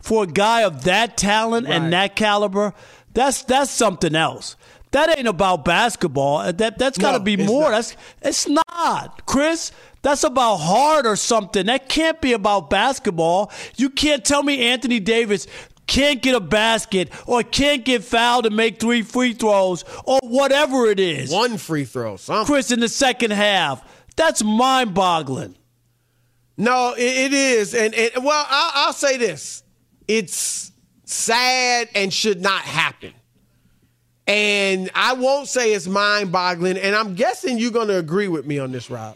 for 0.02 0.24
a 0.24 0.28
guy 0.28 0.62
of 0.62 0.84
that 0.86 1.18
talent 1.18 1.68
right. 1.68 1.76
and 1.76 1.94
that 1.94 2.16
caliber, 2.16 2.74
that's 3.14 3.44
that's 3.44 3.72
something 3.72 4.16
else. 4.16 4.56
That 4.96 5.18
ain't 5.18 5.28
about 5.28 5.66
basketball. 5.66 6.38
Uh, 6.38 6.54
that 6.54 6.78
that's 6.78 6.98
got 6.98 7.12
to 7.12 7.18
no, 7.18 7.24
be 7.26 7.36
more. 7.36 7.64
Not. 7.64 7.72
That's 7.72 7.98
it's 8.22 8.48
not, 8.48 9.26
Chris. 9.26 9.74
That's 10.04 10.24
about 10.24 10.56
heart 10.56 11.06
or 11.06 11.18
something. 11.18 11.66
That 11.66 11.90
can't 11.90 12.22
be 12.22 12.32
about 12.32 12.70
basketball. 12.70 13.52
You 13.76 13.90
can't 13.90 14.24
tell 14.24 14.42
me 14.42 14.62
Anthony 14.62 15.02
Davis 15.02 15.48
can't 15.86 16.22
get 16.22 16.34
a 16.34 16.40
basket 16.40 17.12
or 17.28 17.44
can't 17.44 17.84
get 17.84 18.06
fouled 18.06 18.46
and 18.46 18.56
make 18.56 18.80
three 18.80 19.02
free 19.02 19.34
throws 19.34 19.84
or 20.06 20.20
whatever 20.24 20.86
it 20.86 21.02
is. 21.02 21.30
One 21.30 21.58
free 21.58 21.84
throw, 21.84 22.16
something. 22.16 22.46
Chris, 22.46 22.72
in 22.72 22.80
the 22.80 22.88
second 22.88 23.32
half. 23.32 23.84
That's 24.16 24.46
mind 24.46 24.94
boggling. 24.94 25.58
No, 26.56 26.94
it, 26.94 27.02
it 27.02 27.34
is. 27.34 27.74
And, 27.74 27.94
and 27.94 28.24
well, 28.24 28.46
I'll, 28.50 28.72
I'll 28.88 28.94
say 28.94 29.18
this 29.18 29.62
it's 30.08 30.72
sad 31.04 31.90
and 31.94 32.14
should 32.14 32.42
not 32.42 32.62
happen. 32.62 33.14
And 34.28 34.90
I 34.96 35.14
won't 35.14 35.48
say 35.48 35.74
it's 35.74 35.88
mind 35.88 36.32
boggling. 36.32 36.78
And 36.78 36.96
I'm 36.96 37.16
guessing 37.16 37.60
you're 37.60 37.72
going 37.72 37.90
to 37.90 37.98
agree 37.98 38.28
with 38.28 38.46
me 38.46 38.58
on 38.60 38.72
this, 38.72 38.90
Rob 38.90 39.16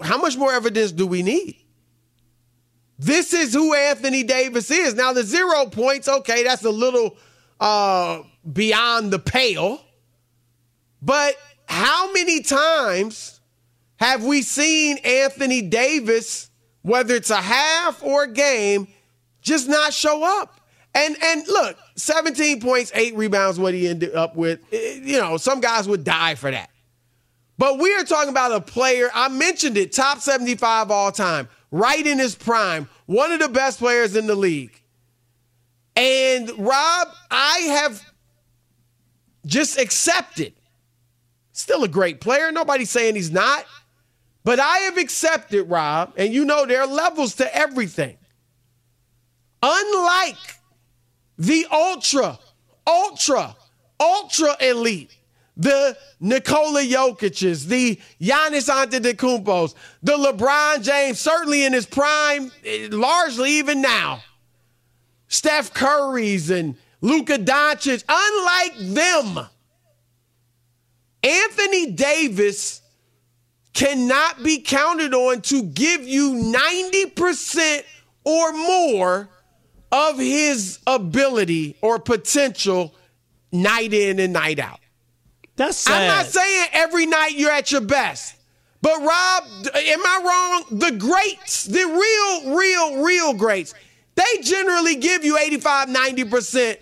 how 0.00 0.18
much 0.18 0.36
more 0.36 0.52
evidence 0.52 0.92
do 0.92 1.06
we 1.06 1.22
need? 1.22 1.56
This 2.98 3.32
is 3.32 3.54
who 3.54 3.74
Anthony 3.74 4.22
Davis 4.22 4.70
is. 4.70 4.94
Now, 4.94 5.12
the 5.12 5.22
zero 5.22 5.66
points, 5.66 6.08
okay, 6.08 6.44
that's 6.44 6.64
a 6.64 6.70
little 6.70 7.16
uh, 7.58 8.22
beyond 8.50 9.10
the 9.10 9.18
pale. 9.18 9.82
But 11.00 11.34
how 11.66 12.12
many 12.12 12.42
times 12.42 13.40
have 13.96 14.24
we 14.24 14.42
seen 14.42 14.98
Anthony 14.98 15.62
Davis, 15.62 16.50
whether 16.82 17.14
it's 17.14 17.30
a 17.30 17.36
half 17.36 18.02
or 18.02 18.24
a 18.24 18.32
game, 18.32 18.88
just 19.40 19.68
not 19.68 19.94
show 19.94 20.22
up? 20.40 20.59
And 20.94 21.16
and 21.22 21.46
look, 21.46 21.76
17 21.96 22.60
points, 22.60 22.90
eight 22.94 23.14
rebounds, 23.14 23.58
what 23.58 23.74
he 23.74 23.86
ended 23.86 24.14
up 24.14 24.34
with. 24.34 24.60
Eh, 24.72 24.76
eh, 24.76 25.00
you 25.02 25.20
know, 25.20 25.36
some 25.36 25.60
guys 25.60 25.88
would 25.88 26.04
die 26.04 26.34
for 26.34 26.50
that. 26.50 26.70
But 27.58 27.78
we 27.78 27.94
are 27.94 28.04
talking 28.04 28.30
about 28.30 28.52
a 28.52 28.60
player, 28.60 29.10
I 29.14 29.28
mentioned 29.28 29.76
it, 29.76 29.92
top 29.92 30.20
75 30.20 30.90
all 30.90 31.12
time, 31.12 31.48
right 31.70 32.04
in 32.04 32.18
his 32.18 32.34
prime, 32.34 32.88
one 33.06 33.32
of 33.32 33.38
the 33.38 33.48
best 33.48 33.78
players 33.78 34.16
in 34.16 34.26
the 34.26 34.34
league. 34.34 34.80
And 35.94 36.50
Rob, 36.58 37.08
I 37.30 37.58
have 37.68 38.02
just 39.44 39.78
accepted. 39.78 40.54
Still 41.52 41.84
a 41.84 41.88
great 41.88 42.20
player. 42.20 42.50
Nobody's 42.50 42.90
saying 42.90 43.14
he's 43.14 43.30
not. 43.30 43.66
But 44.42 44.58
I 44.58 44.78
have 44.78 44.96
accepted, 44.96 45.64
Rob, 45.64 46.14
and 46.16 46.32
you 46.32 46.46
know 46.46 46.64
there 46.64 46.80
are 46.80 46.86
levels 46.86 47.34
to 47.36 47.54
everything. 47.54 48.16
Unlike 49.62 50.59
the 51.40 51.66
ultra, 51.72 52.38
ultra, 52.86 53.56
ultra 53.98 54.56
elite 54.60 55.16
the 55.56 55.96
Nikola 56.20 56.82
Jokic's, 56.82 57.66
the 57.66 58.00
Giannis 58.18 58.70
Antetokounmpo's, 58.70 59.74
the 60.02 60.12
LeBron 60.12 60.82
James, 60.82 61.20
certainly 61.20 61.66
in 61.66 61.74
his 61.74 61.84
prime, 61.84 62.50
eh, 62.64 62.88
largely 62.90 63.50
even 63.52 63.82
now. 63.82 64.22
Steph 65.28 65.74
Curry's 65.74 66.48
and 66.50 66.76
Luka 67.02 67.36
Doncic, 67.36 68.04
unlike 68.08 68.94
them, 68.94 69.46
Anthony 71.22 71.92
Davis 71.92 72.80
cannot 73.74 74.42
be 74.42 74.60
counted 74.60 75.12
on 75.12 75.42
to 75.42 75.62
give 75.62 76.08
you 76.08 76.32
90% 76.54 77.82
or 78.24 78.52
more 78.52 79.28
of 79.92 80.18
his 80.18 80.78
ability 80.86 81.76
or 81.80 81.98
potential 81.98 82.94
night 83.52 83.92
in 83.92 84.18
and 84.18 84.32
night 84.32 84.58
out. 84.58 84.80
That's 85.56 85.76
sad. 85.76 86.02
I'm 86.02 86.06
not 86.08 86.26
saying 86.26 86.66
every 86.72 87.06
night 87.06 87.32
you're 87.32 87.50
at 87.50 87.70
your 87.72 87.80
best. 87.80 88.36
But 88.82 88.98
Rob, 88.98 89.44
am 89.74 90.00
I 90.06 90.64
wrong? 90.70 90.78
The 90.78 90.92
greats, 90.92 91.64
the 91.64 91.84
real, 91.84 92.56
real, 92.56 93.04
real 93.04 93.34
greats, 93.34 93.74
they 94.14 94.42
generally 94.42 94.96
give 94.96 95.24
you 95.24 95.36
85, 95.36 95.88
90% 95.88 96.78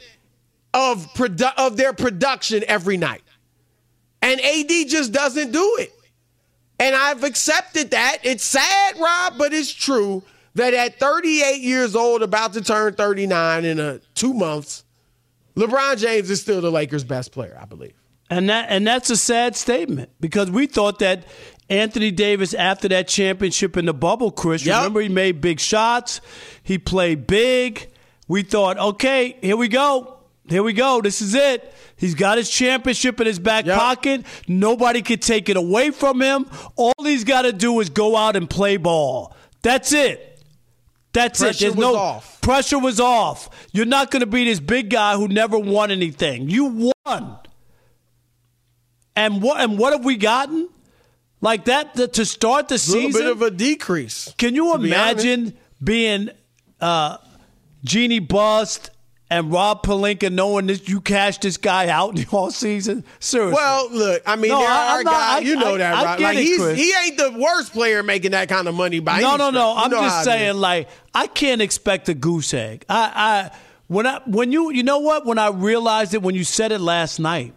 of, 0.75 1.13
produ- 1.15 1.53
of 1.57 1.77
their 1.77 1.93
production 1.93 2.63
every 2.69 2.97
night. 2.97 3.23
And 4.23 4.41
AD 4.41 4.69
just 4.89 5.13
doesn't 5.13 5.51
do 5.51 5.77
it. 5.81 5.93
And 6.79 6.95
I've 6.95 7.25
accepted 7.25 7.91
that. 7.91 8.19
It's 8.23 8.45
sad, 8.45 8.99
Rob, 8.99 9.35
but 9.37 9.53
it's 9.53 9.73
true 9.73 10.23
that 10.55 10.75
at 10.75 10.99
38 10.99 11.61
years 11.61 11.95
old, 11.97 12.23
about 12.23 12.53
to 12.55 12.61
turn 12.63 12.95
39 12.95 13.65
in 13.65 13.79
a 13.81 13.99
two 14.15 14.33
months, 14.35 14.85
LeBron 15.57 15.99
James 15.99 16.31
is 16.31 16.41
still 16.41 16.61
the 16.61 16.71
Lakers' 16.71 17.05
best 17.05 17.33
player, 17.33 17.59
I 17.61 17.65
believe. 17.65 17.95
And 18.31 18.49
that 18.51 18.67
and 18.69 18.87
that's 18.87 19.09
a 19.11 19.17
sad 19.17 19.57
statement 19.57 20.11
because 20.21 20.51
we 20.51 20.67
thought 20.67 20.99
that 20.99 21.25
Anthony 21.71 22.11
Davis 22.11 22.53
after 22.55 22.87
that 22.89 23.09
championship 23.09 23.77
in 23.77 23.87
the 23.87 23.95
bubble, 23.95 24.31
Chris, 24.31 24.65
Yep. 24.67 24.77
remember 24.77 25.01
he 25.01 25.09
made 25.09 25.41
big 25.41 25.59
shots, 25.61 26.21
he 26.63 26.77
played 26.79 27.27
big. 27.27 27.89
We 28.29 28.43
thought, 28.43 28.77
okay, 28.79 29.39
here 29.41 29.57
we 29.57 29.69
go. 29.69 30.19
Here 30.47 30.63
we 30.63 30.75
go. 30.75 31.01
This 31.01 31.23
is 31.23 31.35
it. 31.35 31.73
He's 31.97 32.15
got 32.15 32.37
his 32.39 32.49
championship 32.51 33.19
in 33.21 33.27
his 33.27 33.39
back 33.39 33.65
Yep. 33.67 33.79
pocket. 33.79 34.25
Nobody 34.47 35.01
could 35.03 35.23
take 35.23 35.49
it 35.49 35.57
away 35.57 35.91
from 35.91 36.21
him. 36.21 36.47
All 36.77 36.93
he's 37.03 37.25
got 37.25 37.43
to 37.43 37.53
do 37.53 37.81
is 37.81 37.89
go 37.89 38.15
out 38.17 38.37
and 38.37 38.49
play 38.49 38.77
ball. 38.77 39.35
That's 39.63 39.93
it. 39.93 40.38
That's 41.13 41.41
Pressure 41.41 41.57
it. 41.57 41.61
There's 41.61 41.77
was 41.77 41.83
no 41.83 41.97
off. 41.97 42.41
pressure 42.41 42.79
was 42.79 43.01
off. 43.01 43.69
You're 43.73 43.87
not 43.87 44.11
going 44.11 44.21
to 44.21 44.27
be 44.27 44.45
this 44.45 44.61
big 44.61 44.91
guy 44.91 45.17
who 45.17 45.27
never 45.29 45.59
won 45.59 45.91
anything. 45.91 46.51
You 46.51 46.93
won. 47.07 47.37
And 49.17 49.43
what 49.43 49.61
and 49.61 49.79
what 49.79 49.93
have 49.93 50.05
we 50.05 50.17
gotten? 50.17 50.69
Like 51.41 51.65
that 51.67 51.95
to, 51.97 52.09
to 52.09 52.25
start 52.27 52.69
the 52.69 52.79
season. 52.79 52.99
A 52.99 53.03
little 53.03 53.13
season. 53.13 53.23
bit 53.27 53.33
of 53.33 53.43
a 53.43 53.51
decrease. 53.51 54.35
Can 54.39 54.55
you 54.55 54.73
to 54.73 54.79
be 54.79 54.89
imagine 54.89 55.57
being 55.83 56.31
uh, 56.81 57.19
Jeanie 57.85 58.19
Buss 58.19 58.91
and 59.31 59.53
Rob 59.53 59.83
Pelinka 59.85 60.33
knowing 60.33 60.67
that 60.69 60.89
you 60.89 61.01
cashed 61.01 61.43
this 61.43 61.57
guy 61.57 61.89
out 61.89 62.11
in 62.11 62.17
the 62.25 62.27
all 62.37 62.51
season? 62.51 63.05
Seriously. 63.21 63.55
Well, 63.55 63.91
look, 63.91 64.23
I 64.27 64.37
mean, 64.37 64.51
No, 64.51 64.61
there 64.61 64.69
I- 64.71 64.89
are 65.01 65.03
not- 65.03 65.13
guys, 65.13 65.37
I- 65.37 65.39
you 65.47 65.57
know 65.57 65.75
I- 65.75 65.79
that, 65.79 66.05
right? 66.05 66.21
Like 66.21 66.39
it, 66.39 66.77
he 66.77 66.93
ain't 67.05 67.17
the 67.19 67.39
worst 67.39 67.73
player 67.73 68.03
making 68.03 68.31
that 68.33 68.49
kind 68.49 68.67
of 68.69 68.75
money 68.75 69.01
by 69.01 69.21
no, 69.21 69.37
no, 69.37 69.51
no. 69.51 69.75
I'm 69.77 69.91
just 69.91 70.25
saying, 70.25 70.57
like, 70.57 70.89
I 71.15 71.27
can't 71.27 71.61
expect 71.63 72.09
a 72.09 72.15
goose 72.15 72.55
egg. 72.55 72.85
I, 72.89 73.51
I, 73.53 73.57
when 73.89 74.07
I, 74.07 74.21
when 74.27 74.53
you, 74.53 74.71
you 74.71 74.83
know 74.83 74.99
what? 74.99 75.27
When 75.27 75.39
I 75.39 75.49
realized 75.49 76.15
it, 76.15 76.23
when 76.23 76.35
you 76.35 76.45
said 76.45 76.73
it 76.73 76.81
last 76.81 77.19
night, 77.19 77.55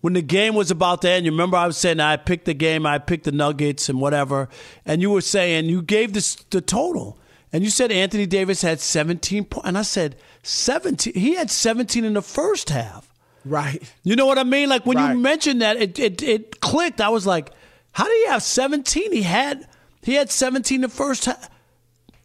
when 0.00 0.12
the 0.12 0.22
game 0.22 0.54
was 0.54 0.70
about 0.70 1.00
to 1.02 1.08
end, 1.10 1.24
you 1.24 1.32
remember 1.32 1.56
I 1.56 1.66
was 1.66 1.78
saying 1.78 1.98
I 1.98 2.16
picked 2.18 2.44
the 2.44 2.52
game, 2.54 2.84
I 2.84 2.98
picked 2.98 3.24
the 3.24 3.32
Nuggets 3.32 3.88
and 3.88 4.00
whatever, 4.00 4.50
and 4.84 5.00
you 5.00 5.10
were 5.10 5.22
saying 5.22 5.64
you 5.66 5.80
gave 5.80 6.12
this 6.12 6.34
the 6.50 6.60
total, 6.60 7.18
and 7.54 7.64
you 7.64 7.70
said 7.70 7.90
Anthony 7.90 8.26
Davis 8.26 8.60
had 8.60 8.80
17 8.80 9.44
points, 9.46 9.66
and 9.66 9.78
I 9.78 9.82
said 9.82 10.16
17. 10.46 11.14
He 11.14 11.34
had 11.34 11.50
17 11.50 12.04
in 12.04 12.14
the 12.14 12.22
first 12.22 12.70
half. 12.70 13.12
right. 13.44 13.82
You 14.02 14.16
know 14.16 14.26
what 14.26 14.38
I 14.38 14.44
mean? 14.44 14.68
Like 14.68 14.86
when 14.86 14.96
Right. 14.96 15.12
you 15.12 15.18
mentioned 15.18 15.62
that, 15.62 15.76
it, 15.76 15.98
it 15.98 16.22
it 16.22 16.60
clicked. 16.60 17.00
I 17.00 17.08
was 17.10 17.26
like, 17.26 17.50
how 17.92 18.04
do 18.04 18.12
you 18.12 18.28
have 18.30 18.42
17? 18.42 19.12
He 19.12 19.22
had 19.22 19.66
he 20.02 20.14
had 20.14 20.30
17 20.30 20.80
the 20.82 20.88
first 20.88 21.24
half. 21.26 21.50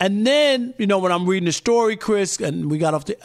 And 0.02 0.26
then, 0.26 0.74
you 0.78 0.88
know, 0.88 1.00
when 1.00 1.12
I'm 1.12 1.26
reading 1.28 1.46
the 1.46 1.52
story, 1.52 1.98
Chris, 1.98 2.40
and 2.40 2.70
we 2.72 2.78
got 2.78 2.94
off 2.94 3.06
the 3.06 3.18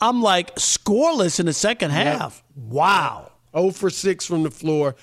I'm 0.00 0.22
like 0.22 0.54
scoreless 0.56 1.40
in 1.40 1.46
the 1.46 1.52
second 1.52 1.90
half. 1.90 2.42
Wow. 2.54 3.32
0 3.56 3.70
for 3.70 3.88
6 3.90 4.26
from 4.26 4.42
the 4.42 4.50
floor. 4.50 4.94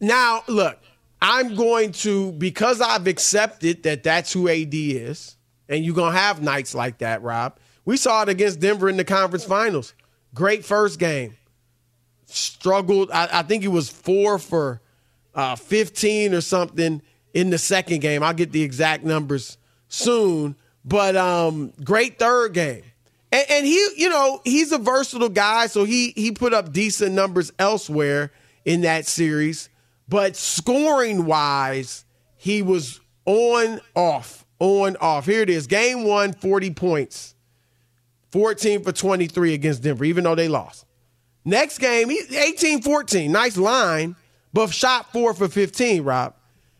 Now, 0.00 0.42
look, 0.48 0.78
I'm 1.20 1.54
going 1.54 1.92
to, 1.92 2.32
because 2.32 2.80
I've 2.80 3.06
accepted 3.06 3.84
that 3.84 4.02
that's 4.02 4.32
who 4.32 4.48
AD 4.48 4.74
is, 4.74 5.36
and 5.68 5.84
you're 5.84 5.94
going 5.94 6.12
to 6.12 6.18
have 6.18 6.42
nights 6.42 6.74
like 6.74 6.98
that, 6.98 7.22
Rob. 7.22 7.58
We 7.84 7.96
saw 7.96 8.22
it 8.22 8.28
against 8.28 8.60
Denver 8.60 8.88
in 8.88 8.96
the 8.96 9.04
conference 9.04 9.44
finals. 9.44 9.94
Great 10.34 10.64
first 10.64 10.98
game. 10.98 11.36
Struggled. 12.26 13.10
I, 13.10 13.28
I 13.40 13.42
think 13.42 13.62
he 13.62 13.68
was 13.68 13.88
four 13.88 14.38
for 14.38 14.80
uh, 15.34 15.56
15 15.56 16.34
or 16.34 16.40
something 16.40 17.02
in 17.34 17.50
the 17.50 17.58
second 17.58 18.00
game. 18.00 18.22
I'll 18.22 18.34
get 18.34 18.52
the 18.52 18.62
exact 18.62 19.04
numbers 19.04 19.58
soon. 19.88 20.56
But 20.84 21.16
um, 21.16 21.72
great 21.82 22.18
third 22.18 22.54
game. 22.54 22.82
And, 23.30 23.46
and 23.48 23.66
he, 23.66 23.88
you 23.96 24.08
know, 24.08 24.40
he's 24.44 24.72
a 24.72 24.78
versatile 24.78 25.28
guy, 25.28 25.66
so 25.66 25.84
he 25.84 26.12
he 26.16 26.32
put 26.32 26.52
up 26.52 26.72
decent 26.72 27.14
numbers 27.14 27.52
elsewhere 27.58 28.32
in 28.64 28.82
that 28.82 29.06
series. 29.06 29.68
But 30.08 30.36
scoring 30.36 31.24
wise, 31.24 32.04
he 32.36 32.62
was 32.62 33.00
on 33.24 33.80
off, 33.94 34.44
on 34.58 34.96
off. 34.96 35.26
Here 35.26 35.42
it 35.42 35.50
is. 35.50 35.66
Game 35.66 36.04
one, 36.04 36.32
40 36.32 36.70
points. 36.72 37.31
14 38.32 38.82
for 38.82 38.92
23 38.92 39.54
against 39.54 39.82
Denver, 39.82 40.04
even 40.04 40.24
though 40.24 40.34
they 40.34 40.48
lost. 40.48 40.86
Next 41.44 41.78
game, 41.78 42.08
he 42.08 42.20
18 42.36 42.82
14. 42.82 43.30
Nice 43.30 43.56
line, 43.56 44.16
but 44.52 44.72
shot 44.72 45.12
four 45.12 45.34
for 45.34 45.48
15, 45.48 46.02
Rob. 46.02 46.34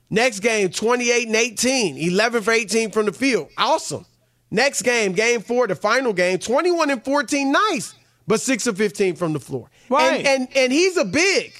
Next 0.09 0.41
game, 0.41 0.71
28 0.71 1.27
and 1.27 1.37
18. 1.37 1.97
11 1.97 2.43
for 2.43 2.53
18 2.53 2.91
from 2.91 3.07
the 3.07 3.12
field. 3.12 3.49
Awesome. 3.57 4.05
Next 4.51 4.83
game, 4.83 5.12
game 5.12 5.41
four, 5.41 5.67
the 5.67 5.75
final 5.75 6.12
game, 6.12 6.38
21 6.38 6.91
and 6.91 7.05
14. 7.05 7.51
Nice, 7.51 7.95
but 8.27 8.41
six 8.41 8.67
of 8.67 8.77
15 8.77 9.17
from 9.17 9.33
the 9.33 9.41
floor. 9.41 9.71
Right. 9.88 10.19
And, 10.19 10.27
and, 10.27 10.57
and 10.57 10.73
he's 10.73 10.97
a 10.97 11.05
big. 11.05 11.53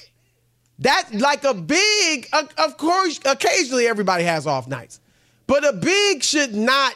That 0.79 1.09
like 1.13 1.43
a 1.43 1.53
big, 1.53 2.27
of 2.33 2.49
of 2.57 2.77
course, 2.77 3.19
occasionally 3.25 3.87
everybody 3.87 4.23
has 4.23 4.47
off 4.47 4.67
nights, 4.67 4.99
but 5.47 5.63
a 5.63 5.73
big 5.73 6.23
should 6.23 6.53
not 6.53 6.93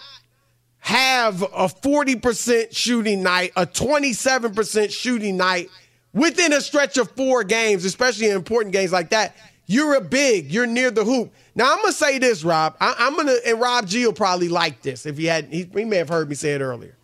have 0.79 1.41
a 1.41 1.67
40% 1.67 2.75
shooting 2.75 3.23
night, 3.23 3.51
a 3.55 3.65
27% 3.65 4.91
shooting 4.91 5.37
night 5.37 5.69
within 6.13 6.53
a 6.53 6.61
stretch 6.61 6.97
of 6.97 7.11
four 7.11 7.43
games, 7.43 7.85
especially 7.85 8.29
in 8.29 8.35
important 8.35 8.73
games 8.73 8.91
like 8.91 9.09
that. 9.09 9.35
You're 9.65 9.95
a 9.95 10.01
big, 10.01 10.49
you're 10.49 10.65
near 10.65 10.91
the 10.91 11.03
hoop. 11.03 11.33
Now, 11.53 11.73
I'm 11.73 11.83
to 11.85 11.91
say 11.91 12.19
this, 12.19 12.43
Rob. 12.43 12.77
I, 12.79 12.95
I'm 12.99 13.15
going 13.15 13.27
to, 13.27 13.41
and 13.45 13.59
Rob 13.59 13.85
G 13.85 14.05
will 14.05 14.13
probably 14.13 14.47
like 14.47 14.81
this 14.81 15.05
if 15.05 15.17
he 15.17 15.25
had, 15.25 15.45
he, 15.45 15.69
he 15.73 15.83
may 15.83 15.97
have 15.97 16.09
heard 16.09 16.29
me 16.29 16.35
say 16.35 16.53
it 16.53 16.61
earlier. 16.61 16.95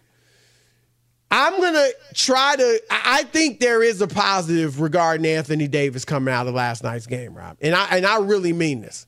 I'm 1.35 1.59
to 1.59 1.95
try 2.13 2.55
to, 2.55 2.79
I 2.91 3.23
think 3.23 3.59
there 3.59 3.81
is 3.81 4.01
a 4.01 4.07
positive 4.07 4.79
regarding 4.79 5.25
Anthony 5.25 5.67
Davis 5.67 6.05
coming 6.05 6.31
out 6.31 6.47
of 6.47 6.53
last 6.53 6.83
night's 6.83 7.07
game, 7.07 7.33
Rob. 7.33 7.57
And 7.59 7.73
I, 7.73 7.87
and 7.97 8.05
I 8.05 8.19
really 8.19 8.53
mean 8.53 8.81
this. 8.81 9.07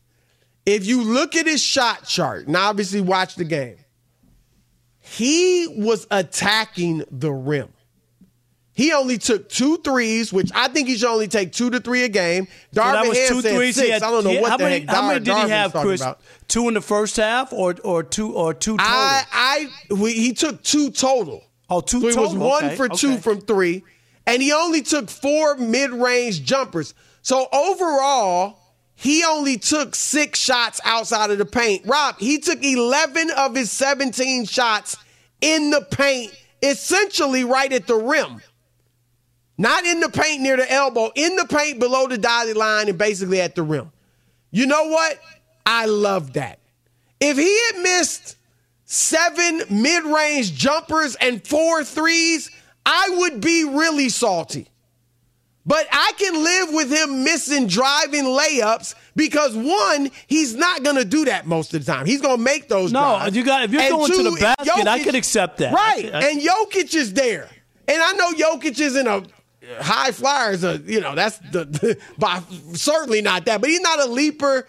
If 0.65 0.87
you 0.87 1.03
look 1.03 1.35
at 1.35 1.45
his 1.45 1.61
shot 1.61 2.05
chart, 2.05 2.47
and 2.47 2.57
obviously 2.57 2.99
watch 2.99 3.35
the 3.35 3.45
game, 3.45 3.77
he 5.05 5.67
was 5.77 6.07
attacking 6.11 7.03
the 7.11 7.31
rim. 7.31 7.69
He 8.73 8.91
only 8.91 9.17
took 9.17 9.47
two 9.47 9.77
threes, 9.77 10.33
which 10.33 10.51
I 10.53 10.67
think 10.67 10.89
he 10.89 10.97
should 10.97 11.07
only 11.07 11.29
take 11.29 11.53
two 11.53 11.69
to 11.69 11.79
three 11.79 12.03
a 12.03 12.09
game. 12.09 12.47
So 12.73 12.81
Darvin 12.81 12.91
that 12.91 13.07
was 13.07 13.27
two 13.29 13.41
threes. 13.41 13.75
six. 13.75 13.89
Had, 13.89 14.03
I 14.03 14.11
don't 14.11 14.25
know 14.25 14.41
what 14.41 14.49
how 14.51 14.57
the 14.57 14.63
many, 14.65 14.79
heck 14.81 14.89
How 14.89 15.07
many 15.07 15.23
Dar- 15.23 15.35
did 15.37 15.45
he 15.45 15.49
have, 15.51 15.71
Chris? 15.71 16.01
about. 16.01 16.19
Two 16.49 16.67
in 16.67 16.73
the 16.73 16.81
first 16.81 17.15
half, 17.15 17.53
or 17.53 17.75
or 17.85 18.03
two 18.03 18.33
or 18.33 18.53
two 18.53 18.75
total? 18.75 18.85
I, 18.85 19.23
I, 19.89 19.93
we, 19.93 20.13
he 20.13 20.33
took 20.33 20.61
two 20.61 20.91
total. 20.91 21.41
Oh, 21.69 21.79
two 21.79 22.01
So 22.01 22.09
he 22.09 22.15
was 22.17 22.35
one 22.35 22.65
Okay, 22.65 22.75
for 22.75 22.89
two 22.89 23.17
from 23.17 23.39
three, 23.39 23.85
and 24.27 24.41
he 24.41 24.51
only 24.51 24.81
took 24.81 25.09
four 25.09 25.55
mid-range 25.55 26.43
jumpers. 26.43 26.93
So 27.21 27.47
overall, 27.53 28.59
he 28.95 29.23
only 29.25 29.57
took 29.57 29.93
six 29.93 30.39
shots 30.39 30.79
outside 30.85 31.29
of 31.29 31.37
the 31.37 31.45
paint. 31.45 31.85
Rob, 31.85 32.17
he 32.17 32.39
took 32.39 32.63
11 32.63 33.29
of 33.37 33.55
his 33.55 33.71
17 33.71 34.45
shots 34.45 34.97
in 35.41 35.69
the 35.69 35.81
paint, 35.91 36.33
essentially 36.63 37.43
right 37.43 37.71
at 37.71 37.87
the 37.87 37.95
rim. 37.95 38.41
Not 39.57 39.85
in 39.85 39.99
the 39.99 40.09
paint 40.09 40.41
near 40.41 40.57
the 40.57 40.69
elbow, 40.71 41.11
in 41.15 41.35
the 41.35 41.45
paint 41.45 41.79
below 41.79 42.07
the 42.07 42.17
dotted 42.17 42.57
line 42.57 42.89
and 42.89 42.97
basically 42.97 43.41
at 43.41 43.55
the 43.55 43.63
rim. 43.63 43.91
You 44.51 44.65
know 44.65 44.87
what? 44.87 45.19
I 45.65 45.85
love 45.85 46.33
that. 46.33 46.59
If 47.19 47.37
he 47.37 47.59
had 47.67 47.81
missed 47.83 48.37
seven 48.85 49.61
mid 49.69 50.03
range 50.05 50.53
jumpers 50.55 51.15
and 51.15 51.45
four 51.45 51.83
threes, 51.83 52.51
I 52.85 53.15
would 53.17 53.41
be 53.41 53.65
really 53.65 54.09
salty. 54.09 54.69
But 55.67 55.87
I 55.91 56.11
can 56.17 56.43
live 56.43 56.69
with 56.73 56.91
him 56.91 57.23
missing 57.23 57.65
driving 57.65 58.25
layups 58.25 58.93
because 59.15 59.55
one, 59.55 60.11
he's 60.27 60.53
not 60.55 60.83
going 60.83 60.97
to 60.97 61.05
do 61.05 61.25
that 61.25 61.47
most 61.47 61.73
of 61.73 61.83
the 61.83 61.91
time. 61.91 62.05
He's 62.05 62.21
going 62.21 62.37
to 62.37 62.43
make 62.43 62.69
those. 62.69 62.91
No, 62.91 62.99
drives. 63.17 63.35
you 63.35 63.43
got 63.43 63.63
if 63.63 63.71
you're 63.71 63.81
And 63.81 63.89
going 63.91 64.11
to 64.11 64.23
the 64.23 64.37
basket, 64.39 64.87
I 64.87 64.99
Jokic- 64.99 65.03
could 65.05 65.15
accept 65.15 65.57
that. 65.57 65.73
Right, 65.73 66.13
I- 66.13 66.19
I- 66.19 66.29
and 66.29 66.39
Jokic 66.41 66.93
is 66.93 67.13
there, 67.13 67.49
and 67.87 67.99
I 68.01 68.11
know 68.13 68.31
Jokic 68.33 68.79
isn't 68.79 69.07
a 69.07 69.23
high 69.81 70.11
flyer. 70.11 70.51
Is 70.51 70.63
a 70.63 70.69
uh, 70.75 70.77
you 70.85 71.01
know 71.01 71.15
that's 71.15 71.39
the, 71.51 71.97
by 72.19 72.43
certainly 72.73 73.21
not 73.23 73.45
that, 73.45 73.59
but 73.59 73.69
he's 73.69 73.81
not 73.81 73.99
a 73.99 74.05
leaper. 74.05 74.67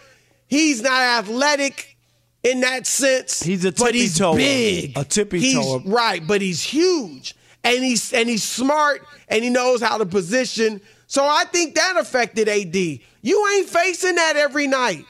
He's 0.48 0.80
not 0.80 1.02
athletic 1.02 1.98
in 2.42 2.61
that 2.62 2.87
sense. 2.87 3.42
He's 3.42 3.66
a 3.66 3.72
but 3.72 3.94
he's 3.94 4.14
tippy-toer. 4.16 4.37
big. 4.37 4.92
A 4.96 5.04
tippy-toer. 5.04 5.80
He's 5.80 5.87
right, 5.92 6.26
but 6.26 6.40
he's 6.40 6.62
huge, 6.62 7.35
and 7.74 7.85
he's 7.85 8.12
and 8.12 8.29
he's 8.29 8.44
smart, 8.44 9.07
and 9.29 9.42
he 9.42 9.50
knows 9.50 9.83
how 9.83 9.98
to 9.98 10.07
position. 10.07 10.81
So 11.07 11.24
I 11.24 11.44
think 11.44 11.74
that 11.74 11.96
affected 11.96 12.48
AD. 12.48 12.74
You 12.74 13.48
ain't 13.55 13.68
facing 13.68 14.16
that 14.16 14.37
every 14.37 14.66
night. 14.66 15.05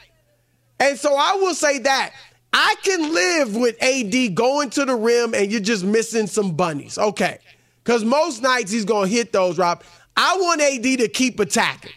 And 0.79 0.99
so 0.99 1.15
I 1.17 1.35
will 1.35 1.55
say 1.55 1.79
that 1.79 2.13
I 2.53 2.75
can 2.83 3.13
live 3.15 3.57
with 3.57 3.83
AD 3.83 4.35
going 4.35 4.71
to 4.71 4.85
the 4.85 4.95
rim 4.95 5.35
and 5.35 5.51
you're 5.51 5.61
just 5.61 5.85
missing 5.85 6.27
some 6.27 6.55
bunnies. 6.55 6.99
Okay. 6.99 7.39
Because 7.83 8.05
most 8.05 8.43
nights 8.43 8.73
he's 8.73 8.85
going 8.85 9.09
to 9.09 9.15
hit 9.15 9.33
those, 9.33 9.59
Rob. 9.59 9.83
I 10.17 10.37
want 10.39 10.61
AD 10.61 10.83
to 10.83 11.09
keep 11.09 11.39
attacking. 11.41 11.93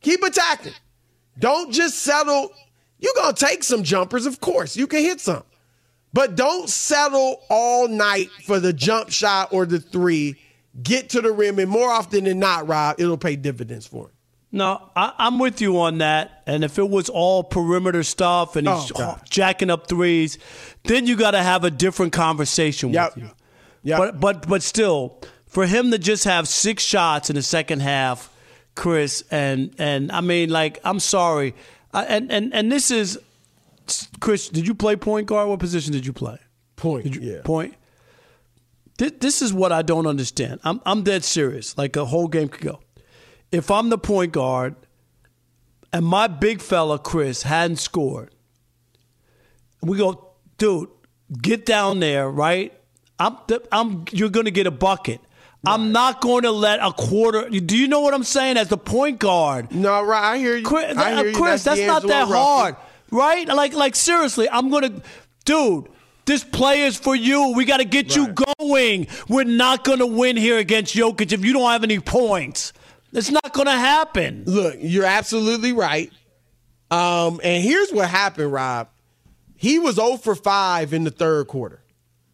Keep 0.00 0.22
attacking. 0.22 0.72
Don't 1.38 1.72
just 1.72 2.00
settle. 2.00 2.50
You're 2.98 3.14
going 3.16 3.34
to 3.34 3.44
take 3.44 3.62
some 3.62 3.82
jumpers, 3.82 4.26
of 4.26 4.40
course. 4.40 4.76
You 4.76 4.86
can 4.86 5.00
hit 5.00 5.20
some. 5.20 5.44
But 6.14 6.36
don't 6.36 6.70
settle 6.70 7.42
all 7.50 7.88
night 7.88 8.30
for 8.46 8.60
the 8.60 8.72
jump 8.72 9.10
shot 9.10 9.52
or 9.52 9.66
the 9.66 9.80
three. 9.80 10.36
Get 10.82 11.10
to 11.10 11.20
the 11.20 11.30
rim, 11.32 11.58
and 11.58 11.68
more 11.68 11.90
often 11.90 12.24
than 12.24 12.38
not, 12.38 12.66
Rob, 12.66 12.96
it'll 12.98 13.18
pay 13.18 13.36
dividends 13.36 13.86
for 13.86 14.06
him. 14.06 14.10
No, 14.52 14.90
I, 14.94 15.12
I'm 15.18 15.40
with 15.40 15.60
you 15.60 15.80
on 15.80 15.98
that. 15.98 16.42
And 16.46 16.62
if 16.64 16.78
it 16.78 16.88
was 16.88 17.08
all 17.08 17.42
perimeter 17.42 18.04
stuff 18.04 18.54
and 18.54 18.68
he's 18.68 18.92
Oh, 18.94 19.18
jacking 19.28 19.68
up 19.70 19.88
threes, 19.88 20.38
then 20.84 21.06
you 21.08 21.16
got 21.16 21.32
to 21.32 21.42
have 21.42 21.64
a 21.64 21.70
different 21.70 22.12
conversation 22.12 22.90
Yep. 22.92 23.14
with 23.16 23.24
you. 23.24 23.30
Yep. 23.82 23.98
But 23.98 24.20
but 24.20 24.48
but 24.48 24.62
still, 24.62 25.20
for 25.48 25.66
him 25.66 25.90
to 25.90 25.98
just 25.98 26.24
have 26.24 26.46
six 26.46 26.82
shots 26.84 27.28
in 27.30 27.34
the 27.36 27.42
second 27.42 27.80
half, 27.82 28.32
Chris, 28.76 29.24
and 29.32 29.74
and 29.78 30.12
I 30.12 30.20
mean, 30.20 30.50
like, 30.50 30.78
I'm 30.84 31.00
sorry, 31.00 31.54
I, 31.92 32.04
and 32.04 32.30
and 32.32 32.54
and 32.54 32.70
this 32.70 32.90
is 32.92 33.18
Chris. 34.20 34.48
Did 34.48 34.66
you 34.66 34.74
play 34.74 34.96
point 34.96 35.26
guard? 35.26 35.48
What 35.48 35.60
position 35.60 35.92
did 35.92 36.06
you 36.06 36.12
play? 36.12 36.38
Point, 36.76 37.06
you, 37.06 37.20
yeah. 37.20 37.42
Point. 37.42 37.74
Thi- 38.98 39.10
This 39.20 39.42
is 39.42 39.52
what 39.52 39.72
I 39.72 39.82
don't 39.82 40.06
understand. 40.06 40.60
I'm 40.64 40.80
I'm 40.84 41.02
dead 41.02 41.24
serious. 41.24 41.76
Like 41.78 41.96
a 41.96 42.04
whole 42.04 42.28
game 42.28 42.48
could 42.48 42.62
go. 42.62 42.80
If 43.52 43.70
I'm 43.70 43.88
the 43.90 43.98
point 43.98 44.32
guard, 44.32 44.74
and 45.92 46.04
my 46.04 46.26
big 46.26 46.60
fella 46.60 46.98
Chris 46.98 47.42
hadn't 47.44 47.76
scored, 47.76 48.34
we 49.80 49.96
go, 49.96 50.32
dude, 50.58 50.88
get 51.40 51.64
down 51.64 52.00
there, 52.00 52.28
right? 52.28 52.72
I'm, 53.18 53.36
I'm, 53.70 54.04
you're 54.10 54.28
going 54.30 54.46
to 54.46 54.50
get 54.50 54.66
a 54.66 54.72
bucket. 54.72 55.20
I'm 55.66 55.92
not 55.92 56.20
going 56.20 56.42
to 56.42 56.50
let 56.50 56.80
a 56.80 56.92
quarter. 56.92 57.48
Do 57.48 57.76
you 57.76 57.88
know 57.88 58.00
what 58.00 58.12
I'm 58.12 58.24
saying? 58.24 58.56
As 58.58 58.68
the 58.68 58.76
point 58.76 59.18
guard, 59.18 59.72
No, 59.72 60.02
right. 60.02 60.32
I 60.32 60.38
hear 60.38 60.56
you. 60.56 60.64
Chris, 60.64 60.96
I 60.96 61.14
hear 61.14 61.26
you. 61.28 61.36
Chris 61.36 61.64
that's, 61.64 61.80
not 61.80 62.02
that 62.02 62.28
hard, 62.28 62.76
right? 63.14 63.48
Like, 63.48 63.72
like 63.72 63.96
seriously, 63.96 64.48
I'm 64.50 64.70
gonna, 64.70 65.00
dude. 65.44 65.88
This 66.26 66.42
play 66.42 66.82
is 66.82 66.96
for 66.96 67.14
you. 67.14 67.52
We 67.54 67.66
got 67.66 67.78
to 67.78 67.84
get 67.84 68.16
you 68.16 68.34
going. 68.58 69.08
We're 69.28 69.44
not 69.44 69.84
going 69.84 69.98
to 69.98 70.06
win 70.06 70.38
here 70.38 70.56
against 70.56 70.94
Jokic 70.94 71.32
if 71.32 71.44
you 71.44 71.52
don't 71.52 71.70
have 71.70 71.84
any 71.84 72.00
points. 72.00 72.72
It's 73.12 73.30
not 73.30 73.52
going 73.52 73.66
to 73.66 73.72
happen. 73.72 74.44
Look, 74.46 74.76
you're 74.78 75.04
absolutely 75.04 75.74
right. 75.74 76.10
Um, 76.90 77.40
and 77.44 77.62
here's 77.62 77.90
what 77.90 78.08
happened, 78.08 78.52
Rob. 78.52 78.88
He 79.54 79.78
was 79.78 79.96
0 79.96 80.16
for 80.16 80.34
5 80.34 80.94
in 80.94 81.04
the 81.04 81.10
third 81.10 81.46
quarter. 81.46 81.82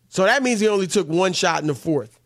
So 0.08 0.24
that 0.24 0.42
means 0.42 0.60
he 0.60 0.68
only 0.68 0.86
took 0.86 1.08
one 1.08 1.32
shot 1.32 1.60
in 1.60 1.66
the 1.66 1.74
fourth. 1.74 2.18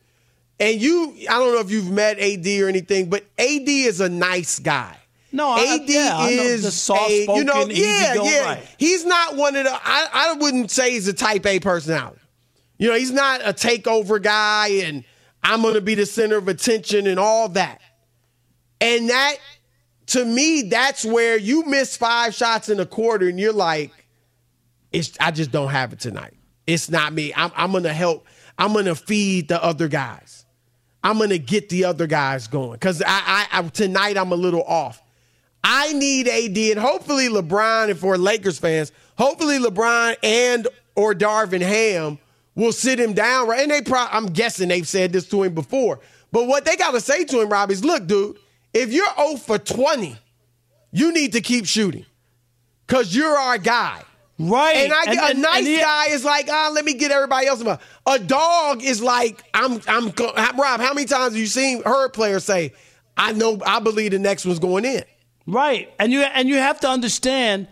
And 0.60 0.80
you, 0.80 1.14
I 1.28 1.38
don't 1.38 1.54
know 1.54 1.60
if 1.60 1.70
you've 1.70 1.90
met 1.90 2.18
AD 2.18 2.46
or 2.46 2.68
anything, 2.68 3.10
but 3.10 3.24
AD 3.38 3.68
is 3.68 4.00
a 4.00 4.08
nice 4.08 4.58
guy. 4.58 4.96
No, 5.34 5.50
I- 5.50 5.80
AD 5.82 5.90
yeah, 5.90 6.14
I 6.16 6.28
is 6.28 6.62
the 6.62 6.68
a, 6.68 6.70
soft-spoken, 6.70 7.34
you 7.34 7.42
know, 7.42 7.66
yeah, 7.66 8.12
easygoing, 8.12 8.30
yeah. 8.30 8.44
right. 8.44 8.68
He's 8.78 9.04
not 9.04 9.34
one 9.34 9.56
of 9.56 9.64
the. 9.64 9.72
I, 9.72 10.08
I 10.12 10.32
wouldn't 10.34 10.70
say 10.70 10.92
he's 10.92 11.08
a 11.08 11.12
Type 11.12 11.44
A 11.44 11.58
personality. 11.58 12.20
You 12.78 12.88
know, 12.88 12.94
he's 12.94 13.10
not 13.10 13.40
a 13.40 13.52
takeover 13.52 14.22
guy, 14.22 14.68
and 14.84 15.02
I'm 15.42 15.62
going 15.62 15.74
to 15.74 15.80
be 15.80 15.96
the 15.96 16.06
center 16.06 16.36
of 16.36 16.46
attention 16.46 17.08
and 17.08 17.18
all 17.18 17.48
that. 17.48 17.80
And 18.80 19.10
that, 19.10 19.38
to 20.06 20.24
me, 20.24 20.62
that's 20.62 21.04
where 21.04 21.36
you 21.36 21.64
miss 21.64 21.96
five 21.96 22.32
shots 22.32 22.68
in 22.68 22.78
a 22.78 22.86
quarter, 22.86 23.28
and 23.28 23.40
you're 23.40 23.52
like, 23.52 23.90
it's. 24.92 25.16
I 25.18 25.32
just 25.32 25.50
don't 25.50 25.70
have 25.70 25.92
it 25.92 25.98
tonight. 25.98 26.34
It's 26.64 26.88
not 26.88 27.12
me. 27.12 27.32
I'm, 27.34 27.50
I'm 27.56 27.72
going 27.72 27.82
to 27.82 27.92
help. 27.92 28.24
I'm 28.56 28.72
going 28.72 28.84
to 28.84 28.94
feed 28.94 29.48
the 29.48 29.60
other 29.60 29.88
guys. 29.88 30.46
I'm 31.02 31.18
going 31.18 31.30
to 31.30 31.40
get 31.40 31.70
the 31.70 31.86
other 31.86 32.06
guys 32.06 32.46
going 32.46 32.74
because 32.74 33.02
I, 33.02 33.08
I, 33.08 33.46
I 33.50 33.62
tonight 33.68 34.16
I'm 34.16 34.30
a 34.30 34.36
little 34.36 34.62
off. 34.62 35.00
I 35.66 35.92
need 35.94 36.28
AD 36.28 36.56
and 36.76 36.78
hopefully 36.78 37.28
LeBron, 37.28 37.90
and 37.90 37.98
for 37.98 38.18
Lakers 38.18 38.58
fans, 38.58 38.92
hopefully 39.16 39.58
LeBron 39.58 40.16
and 40.22 40.68
or 40.94 41.14
Darvin 41.14 41.62
Ham 41.62 42.18
will 42.54 42.72
sit 42.72 43.00
him 43.00 43.14
down. 43.14 43.48
Right, 43.48 43.60
and 43.62 43.70
they 43.70 43.80
pro- 43.82 44.06
I'm 44.10 44.26
guessing 44.26 44.68
they've 44.68 44.86
said 44.86 45.12
this 45.12 45.26
to 45.30 45.42
him 45.42 45.54
before. 45.54 46.00
But 46.32 46.46
what 46.48 46.64
they 46.64 46.76
got 46.76 46.90
to 46.92 47.00
say 47.00 47.24
to 47.24 47.40
him, 47.40 47.48
Rob, 47.48 47.70
is 47.70 47.84
look, 47.84 48.06
dude, 48.06 48.36
if 48.74 48.92
you're 48.92 49.06
0 49.16 49.36
for 49.36 49.58
20, 49.58 50.16
you 50.92 51.12
need 51.12 51.32
to 51.32 51.40
keep 51.40 51.64
shooting 51.66 52.04
because 52.86 53.14
you're 53.14 53.36
our 53.36 53.56
guy. 53.58 54.02
Right. 54.38 54.76
And 54.76 54.92
I 54.92 55.02
And- 55.06 55.18
a 55.18 55.24
and- 55.26 55.42
nice 55.42 55.58
and 55.58 55.66
he- 55.66 55.78
guy 55.78 56.06
is 56.08 56.24
like, 56.24 56.48
ah, 56.50 56.70
let 56.74 56.84
me 56.84 56.94
get 56.94 57.10
everybody 57.12 57.46
else. 57.46 57.60
involved. 57.60 57.82
A 58.06 58.18
dog 58.18 58.82
is 58.82 59.00
like, 59.00 59.42
I'm, 59.54 59.80
I'm, 59.86 60.06
Rob. 60.58 60.80
How 60.80 60.92
many 60.92 61.06
times 61.06 61.32
have 61.32 61.36
you 61.36 61.46
seen 61.46 61.82
heard 61.84 62.12
players 62.12 62.44
say, 62.44 62.72
I 63.16 63.32
know, 63.32 63.60
I 63.64 63.78
believe 63.78 64.10
the 64.10 64.18
next 64.18 64.44
one's 64.44 64.58
going 64.58 64.84
in. 64.84 65.04
Right. 65.46 65.92
And 65.98 66.12
you 66.12 66.22
and 66.22 66.48
you 66.48 66.56
have 66.56 66.80
to 66.80 66.88
understand 66.88 67.68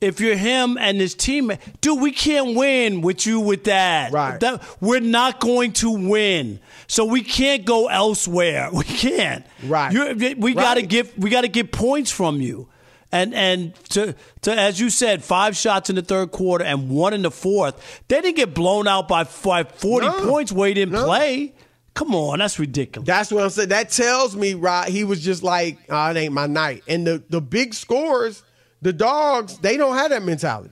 if 0.00 0.20
you're 0.20 0.36
him 0.36 0.76
and 0.78 0.98
his 0.98 1.14
teammate, 1.14 1.60
dude, 1.80 2.00
we 2.00 2.10
can't 2.10 2.56
win 2.56 3.02
with 3.02 3.24
you 3.24 3.38
with 3.38 3.64
that. 3.64 4.10
Right. 4.12 4.40
That, 4.40 4.60
we're 4.80 4.98
not 5.00 5.38
going 5.38 5.72
to 5.74 5.90
win. 6.08 6.58
So 6.88 7.04
we 7.04 7.22
can't 7.22 7.64
go 7.64 7.86
elsewhere. 7.86 8.68
We 8.72 8.82
can't. 8.84 9.46
Right. 9.64 9.92
You're, 9.92 10.14
we 10.36 10.54
got 10.54 10.74
to 10.74 10.82
get 10.82 11.16
we 11.18 11.30
got 11.30 11.42
to 11.42 11.48
get 11.48 11.70
points 11.72 12.10
from 12.10 12.40
you. 12.40 12.68
And 13.12 13.34
and 13.34 13.74
to 13.90 14.16
to 14.40 14.52
as 14.58 14.80
you 14.80 14.88
said, 14.90 15.22
five 15.22 15.56
shots 15.56 15.90
in 15.90 15.96
the 15.96 16.02
third 16.02 16.32
quarter 16.32 16.64
and 16.64 16.88
one 16.90 17.12
in 17.14 17.22
the 17.22 17.30
fourth. 17.30 18.02
They 18.08 18.20
didn't 18.22 18.36
get 18.36 18.54
blown 18.54 18.88
out 18.88 19.06
by 19.06 19.24
by 19.24 19.64
forty 19.64 20.06
No. 20.08 20.26
points 20.26 20.50
where 20.50 20.66
he 20.68 20.74
didn't 20.74 20.94
No. 20.94 21.04
play. 21.04 21.52
Come 21.94 22.14
on, 22.14 22.38
that's 22.38 22.58
ridiculous. 22.58 23.06
That's 23.06 23.30
what 23.30 23.44
I'm 23.44 23.50
saying. 23.50 23.68
That 23.68 23.90
tells 23.90 24.34
me, 24.34 24.54
Rob, 24.54 24.86
he 24.86 25.04
was 25.04 25.22
just 25.22 25.42
like, 25.42 25.78
oh, 25.90 26.10
it 26.10 26.16
ain't 26.16 26.32
my 26.32 26.46
night. 26.46 26.84
And 26.88 27.06
the, 27.06 27.22
the 27.28 27.40
big 27.40 27.74
scores, 27.74 28.42
the 28.80 28.94
dogs, 28.94 29.58
they 29.58 29.76
don't 29.76 29.96
have 29.96 30.10
that 30.10 30.22
mentality. 30.22 30.70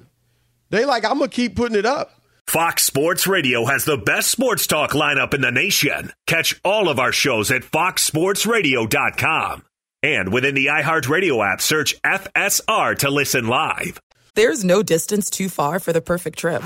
They 0.70 0.84
like, 0.84 1.04
I'm 1.04 1.18
gonna 1.18 1.28
keep 1.28 1.56
putting 1.56 1.76
it 1.76 1.84
up. 1.84 2.12
Fox 2.46 2.84
Sports 2.84 3.26
Radio 3.26 3.64
has 3.66 3.84
the 3.84 3.96
best 3.96 4.30
sports 4.30 4.66
talk 4.66 4.90
lineup 4.90 5.34
in 5.34 5.40
the 5.40 5.52
nation. 5.52 6.12
Catch 6.26 6.58
all 6.64 6.88
of 6.88 6.98
our 6.98 7.12
shows 7.12 7.50
at 7.52 7.62
foxsportsradio.com. 7.62 9.62
And 10.02 10.32
within 10.32 10.54
the 10.54 10.66
iHeartRadio 10.66 11.52
app, 11.52 11.60
search 11.60 12.00
FSR 12.02 12.98
to 12.98 13.10
listen 13.10 13.46
live. 13.46 14.00
There's 14.34 14.64
no 14.64 14.82
distance 14.82 15.28
too 15.28 15.48
far 15.48 15.78
for 15.78 15.92
the 15.92 16.00
perfect 16.00 16.38
trip. 16.38 16.62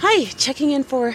Hi, 0.00 0.24
checking 0.36 0.72
in 0.72 0.82
for. 0.82 1.14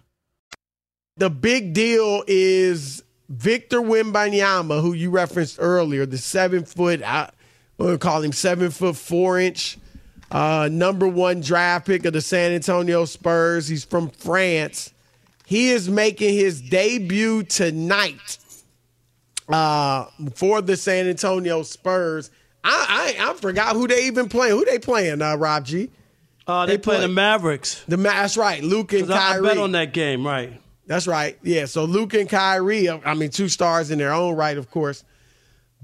The 1.17 1.29
big 1.29 1.73
deal 1.73 2.23
is 2.27 3.03
Victor 3.29 3.81
Wembanyama, 3.81 4.81
who 4.81 4.93
you 4.93 5.09
referenced 5.09 5.57
earlier, 5.59 6.05
the 6.05 6.17
seven 6.17 6.65
foot, 6.65 7.01
I 7.03 7.29
going 7.77 7.93
to 7.93 7.97
call 7.97 8.21
him 8.21 8.31
seven 8.31 8.69
foot 8.71 8.95
four 8.95 9.39
inch, 9.39 9.77
uh, 10.31 10.69
number 10.71 11.07
one 11.07 11.41
draft 11.41 11.87
pick 11.87 12.05
of 12.05 12.13
the 12.13 12.21
San 12.21 12.51
Antonio 12.51 13.05
Spurs. 13.05 13.67
He's 13.67 13.83
from 13.83 14.09
France. 14.09 14.93
He 15.45 15.69
is 15.69 15.89
making 15.89 16.33
his 16.33 16.61
debut 16.61 17.43
tonight 17.43 18.37
uh, 19.49 20.05
for 20.35 20.61
the 20.61 20.77
San 20.77 21.07
Antonio 21.07 21.63
Spurs. 21.63 22.31
I, 22.63 23.15
I 23.19 23.31
I 23.31 23.33
forgot 23.33 23.75
who 23.75 23.87
they 23.87 24.05
even 24.05 24.29
playing. 24.29 24.55
Who 24.55 24.63
they 24.63 24.77
playing, 24.79 25.21
uh, 25.21 25.35
Rob 25.35 25.65
G? 25.65 25.89
Uh, 26.47 26.65
they, 26.67 26.73
They 26.73 26.77
play 26.77 26.99
the 27.01 27.07
Mavericks. 27.07 27.83
The 27.87 27.97
Ma- 27.97 28.11
that's 28.11 28.37
right, 28.37 28.63
Luka 28.63 28.99
and 28.99 29.11
I, 29.11 29.37
I 29.37 29.41
bet 29.41 29.57
on 29.57 29.71
that 29.73 29.93
game, 29.93 30.25
right? 30.25 30.60
That's 30.91 31.07
right. 31.07 31.39
Yeah. 31.41 31.67
So 31.67 31.85
Luka 31.85 32.19
and 32.19 32.27
Kyrie, 32.27 32.89
I 32.89 33.13
mean, 33.13 33.29
two 33.29 33.47
stars 33.47 33.91
in 33.91 33.97
their 33.97 34.11
own 34.11 34.35
right, 34.35 34.57
of 34.57 34.69
course. 34.69 35.05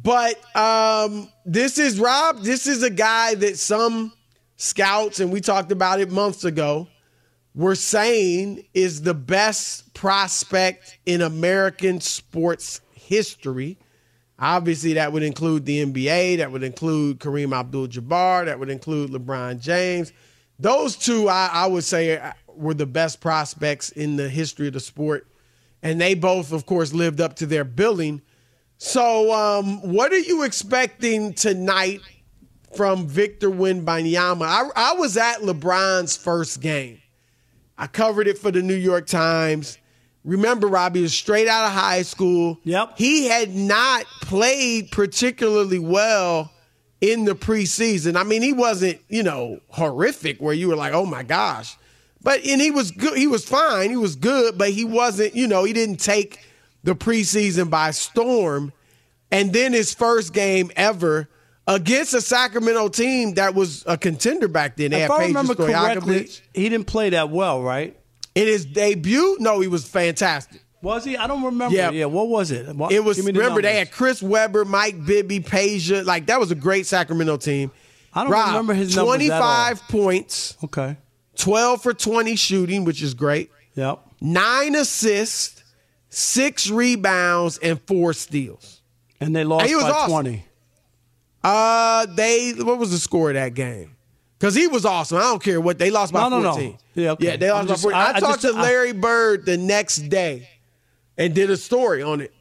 But 0.04 0.36
um, 0.54 1.30
this 1.46 1.78
is 1.78 1.98
Rob. 1.98 2.42
This 2.42 2.68
is 2.68 2.84
a 2.84 2.90
guy 2.90 3.36
that 3.36 3.58
some 3.58 4.12
scouts, 4.58 5.22
and 5.22 5.32
we 5.32 5.40
talked 5.40 5.72
about 5.72 6.02
it 6.02 6.12
months 6.12 6.44
ago, 6.44 6.90
were 7.56 7.74
saying 7.74 8.66
is 8.74 9.02
the 9.04 9.14
best 9.14 9.94
prospect 9.94 11.00
in 11.06 11.22
American 11.22 12.02
sports 12.02 12.82
history. 12.92 13.78
Obviously, 14.38 14.92
that 14.96 15.14
would 15.14 15.24
include 15.24 15.66
the 15.66 15.86
NBA, 15.86 16.40
that 16.40 16.52
would 16.52 16.64
include 16.64 17.20
Kareem 17.20 17.58
Abdul 17.58 17.88
Jabbar, 17.88 18.44
that 18.44 18.60
would 18.60 18.70
include 18.70 19.12
LeBron 19.12 19.62
James. 19.62 20.12
Those 20.60 20.98
two, 20.98 21.30
I, 21.30 21.50
I 21.54 21.68
would 21.68 21.86
say, 21.86 22.20
were 22.58 22.74
the 22.74 22.86
best 22.86 23.22
prospects 23.22 23.90
in 23.90 24.16
the 24.16 24.30
history 24.30 24.68
of 24.68 24.74
the 24.74 24.80
sport. 24.80 25.28
And 25.84 26.02
they 26.02 26.16
both, 26.16 26.52
of 26.52 26.66
course, 26.66 26.94
lived 26.94 27.22
up 27.22 27.36
to 27.38 27.46
their 27.46 27.64
billing. 27.64 28.22
So, 28.78 29.34
um, 29.34 29.82
what 29.82 30.12
are 30.12 30.20
you 30.20 30.44
expecting 30.44 31.34
tonight 31.34 32.02
from 32.76 33.08
Victor 33.08 33.50
Wembanyama? 33.50 34.46
I, 34.46 34.70
I 34.76 34.94
was 34.94 35.18
at 35.18 35.38
LeBron's 35.40 36.18
first 36.18 36.62
game. 36.62 37.00
I 37.78 37.88
covered 37.88 38.28
it 38.28 38.38
for 38.38 38.52
the 38.52 38.62
New 38.62 38.76
York 38.76 39.08
Times. 39.08 39.78
Remember, 40.24 40.68
Robbie 40.68 41.02
was 41.02 41.14
straight 41.14 41.48
out 41.48 41.66
of 41.66 41.72
high 41.72 42.02
school. 42.02 42.60
Yep. 42.64 42.94
He 42.98 43.28
had 43.28 43.56
not 43.56 44.06
played 44.22 44.92
particularly 44.92 45.80
well 45.80 46.52
in 47.00 47.26
the 47.26 47.36
preseason. 47.36 48.16
I 48.16 48.24
mean, 48.24 48.42
he 48.42 48.54
wasn't, 48.54 49.00
you 49.08 49.24
know, 49.24 49.62
horrific 49.70 50.42
where 50.42 50.54
you 50.54 50.68
were 50.68 50.76
like, 50.76 50.94
oh 50.94 51.06
my 51.06 51.24
gosh. 51.24 51.78
But 52.22 52.46
and 52.46 52.62
he 52.62 52.72
was 52.72 52.92
good. 52.92 53.18
He 53.18 53.28
was 53.28 53.46
fine. 53.46 53.90
He 53.90 53.98
was 53.98 54.16
good, 54.16 54.58
but 54.58 54.70
he 54.72 54.84
wasn't, 54.84 55.36
you 55.36 55.48
know, 55.48 55.64
he 55.64 55.74
didn't 55.74 55.98
take 55.98 56.40
the 56.84 56.96
preseason 56.96 57.70
by 57.70 57.92
storm. 57.92 58.74
And 59.32 59.54
then 59.54 59.74
his 59.74 59.94
first 59.94 60.34
game 60.34 60.72
ever 60.76 61.30
against 61.68 62.14
a 62.14 62.22
Sacramento 62.22 62.90
team 62.90 63.34
that 63.36 63.54
was 63.54 63.84
a 63.86 63.98
contender 63.98 64.48
back 64.48 64.78
then. 64.78 64.92
They 64.92 65.04
If 65.04 65.12
had 65.12 65.20
I 65.20 65.26
remember 65.28 65.56
correctly, 65.56 66.30
he 66.54 66.70
didn't 66.70 66.88
play 66.88 67.10
that 67.12 67.30
well, 67.30 67.62
right? 67.62 67.98
In 68.36 68.48
his 68.48 68.66
debut, 68.66 69.38
no, 69.40 69.60
he 69.60 69.68
was 69.68 69.88
fantastic. 69.88 70.64
Was 70.82 71.04
he? 71.04 71.18
I 71.18 71.28
don't 71.28 71.44
remember. 71.44 71.76
Yeah. 71.76 71.90
Yeah. 71.90 72.06
What 72.06 72.28
was 72.30 72.52
it? 72.52 72.74
What- 72.76 72.92
It 72.92 73.04
was 73.04 73.18
the 73.18 73.24
remember 73.32 73.62
they 73.62 73.78
had 73.78 73.92
Chris 73.92 74.22
Webber, 74.22 74.64
Mike 74.64 75.06
Bibby, 75.06 75.40
Peja. 75.40 76.06
Like 76.06 76.28
that 76.28 76.40
was 76.40 76.52
a 76.52 76.56
great 76.56 76.86
Sacramento 76.86 77.38
team. 77.38 77.72
I 78.14 78.24
don't 78.24 78.32
Rob, 78.32 78.48
remember 78.50 78.74
his 78.74 78.96
numbers. 78.96 79.16
25 79.16 79.88
points, 79.90 80.58
Okay. 80.64 80.98
12 81.38 81.82
for 81.82 81.94
20 81.94 82.36
shooting, 82.36 82.84
which 82.86 83.02
is 83.02 83.14
great. 83.14 83.52
Yep. 83.76 84.00
Nine 84.22 84.76
assists, 84.76 85.64
six 86.10 86.70
rebounds, 86.70 87.58
and 87.60 87.80
four 87.88 88.14
steals. 88.14 88.82
And 89.20 89.36
they 89.36 89.44
lost 89.44 89.66
He 89.68 89.76
was 89.76 89.84
by 89.84 89.90
awesome. 89.92 90.12
twenty. 90.12 90.46
Uh, 91.44 92.06
they 92.08 92.54
what 92.58 92.78
was 92.78 92.92
the 92.92 92.98
score 92.98 93.30
of 93.30 93.36
that 93.36 93.54
game? 93.54 93.96
Because 94.40 94.54
he 94.54 94.68
was 94.68 94.86
awesome. 94.86 95.18
I 95.18 95.22
don't 95.22 95.42
care 95.42 95.60
what 95.62 95.78
they 95.80 95.90
lost 95.90 96.14
by 96.14 96.22
No, 96.22 96.30
no, 96.30 96.42
no. 96.42 96.52
14. 96.54 96.78
Yeah, 96.94 97.12
okay. 97.12 97.26
yeah, 97.26 97.36
they 97.38 97.50
lost 97.52 97.62
I'm 97.62 97.68
by 97.68 97.76
14. 97.76 98.00
I, 98.00 98.04
I- 98.06 98.10
I 98.16 98.20
talked 98.20 98.42
just- 98.42 98.54
to 98.56 98.60
I- 98.60 98.62
Larry 98.64 98.92
Bird 98.94 99.46
the 99.46 99.58
next 99.58 99.98
day 100.10 100.48
and 101.18 101.34
did 101.34 101.50
a 101.50 101.58
story 101.58 102.04
on 102.04 102.22
it, 102.22 102.34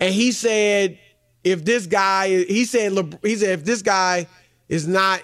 and 0.00 0.12
he 0.14 0.32
said 0.32 0.98
if 1.44 1.64
this 1.64 1.86
guy, 1.86 2.28
he 2.44 2.64
said 2.64 2.92
he 3.22 3.36
said 3.36 3.50
if 3.58 3.64
this 3.64 3.82
guy 3.82 4.26
is 4.68 4.86
not 4.86 5.22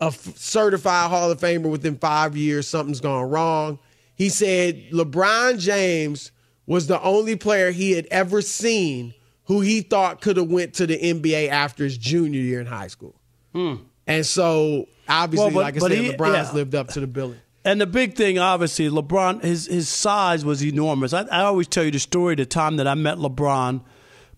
a 0.00 0.06
f- 0.06 0.36
certified 0.36 1.10
Hall 1.10 1.30
of 1.30 1.40
Famer 1.40 1.70
within 1.70 1.96
five 1.96 2.36
years, 2.36 2.68
something's 2.68 3.00
gone 3.00 3.28
wrong. 3.30 3.78
He 4.14 4.28
said 4.28 4.90
LeBron 4.92 5.58
James 5.58 6.32
was 6.66 6.86
the 6.86 7.00
only 7.02 7.36
player 7.36 7.70
he 7.70 7.92
had 7.92 8.06
ever 8.10 8.42
seen 8.42 9.14
who 9.44 9.60
he 9.60 9.80
thought 9.80 10.20
could 10.20 10.36
have 10.36 10.48
went 10.50 10.74
to 10.74 10.86
the 10.86 10.96
NBA 10.98 11.48
after 11.48 11.84
his 11.84 11.96
junior 11.96 12.40
year 12.40 12.60
in 12.60 12.66
high 12.66 12.88
school. 12.88 13.14
And 13.54 14.26
so 14.26 14.86
obviously, 15.08 15.50
Hmm. 15.50 15.54
Well, 15.56 15.64
but- 15.64 15.74
like 15.74 15.76
I 15.76 15.88
said, 15.88 15.98
he- 16.04 16.10
LeBron's 16.12 16.48
yeah. 16.48 16.52
lived 16.52 16.74
up 16.74 16.88
to 16.88 17.00
the 17.00 17.06
billing. 17.06 17.38
And 17.64 17.80
the 17.80 17.86
big 17.86 18.14
thing, 18.14 18.38
obviously, 18.38 18.88
LeBron, 18.88 19.42
his 19.42 19.66
his 19.66 19.88
size 19.88 20.44
was 20.44 20.64
enormous. 20.64 21.12
I, 21.12 21.22
I 21.22 21.42
always 21.42 21.66
tell 21.66 21.82
you 21.84 21.90
the 21.90 21.98
story 21.98 22.36
the 22.36 22.46
time 22.46 22.76
that 22.76 22.86
I 22.86 22.94
met 22.94 23.18
LeBron 23.18 23.82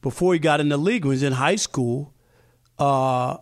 before 0.00 0.32
he 0.32 0.38
got 0.38 0.60
in 0.60 0.70
the 0.70 0.78
league 0.78 1.04
when 1.04 1.10
he 1.12 1.16
was 1.16 1.22
in 1.22 1.34
high 1.34 1.56
school 1.56 2.14
uh, 2.78 3.36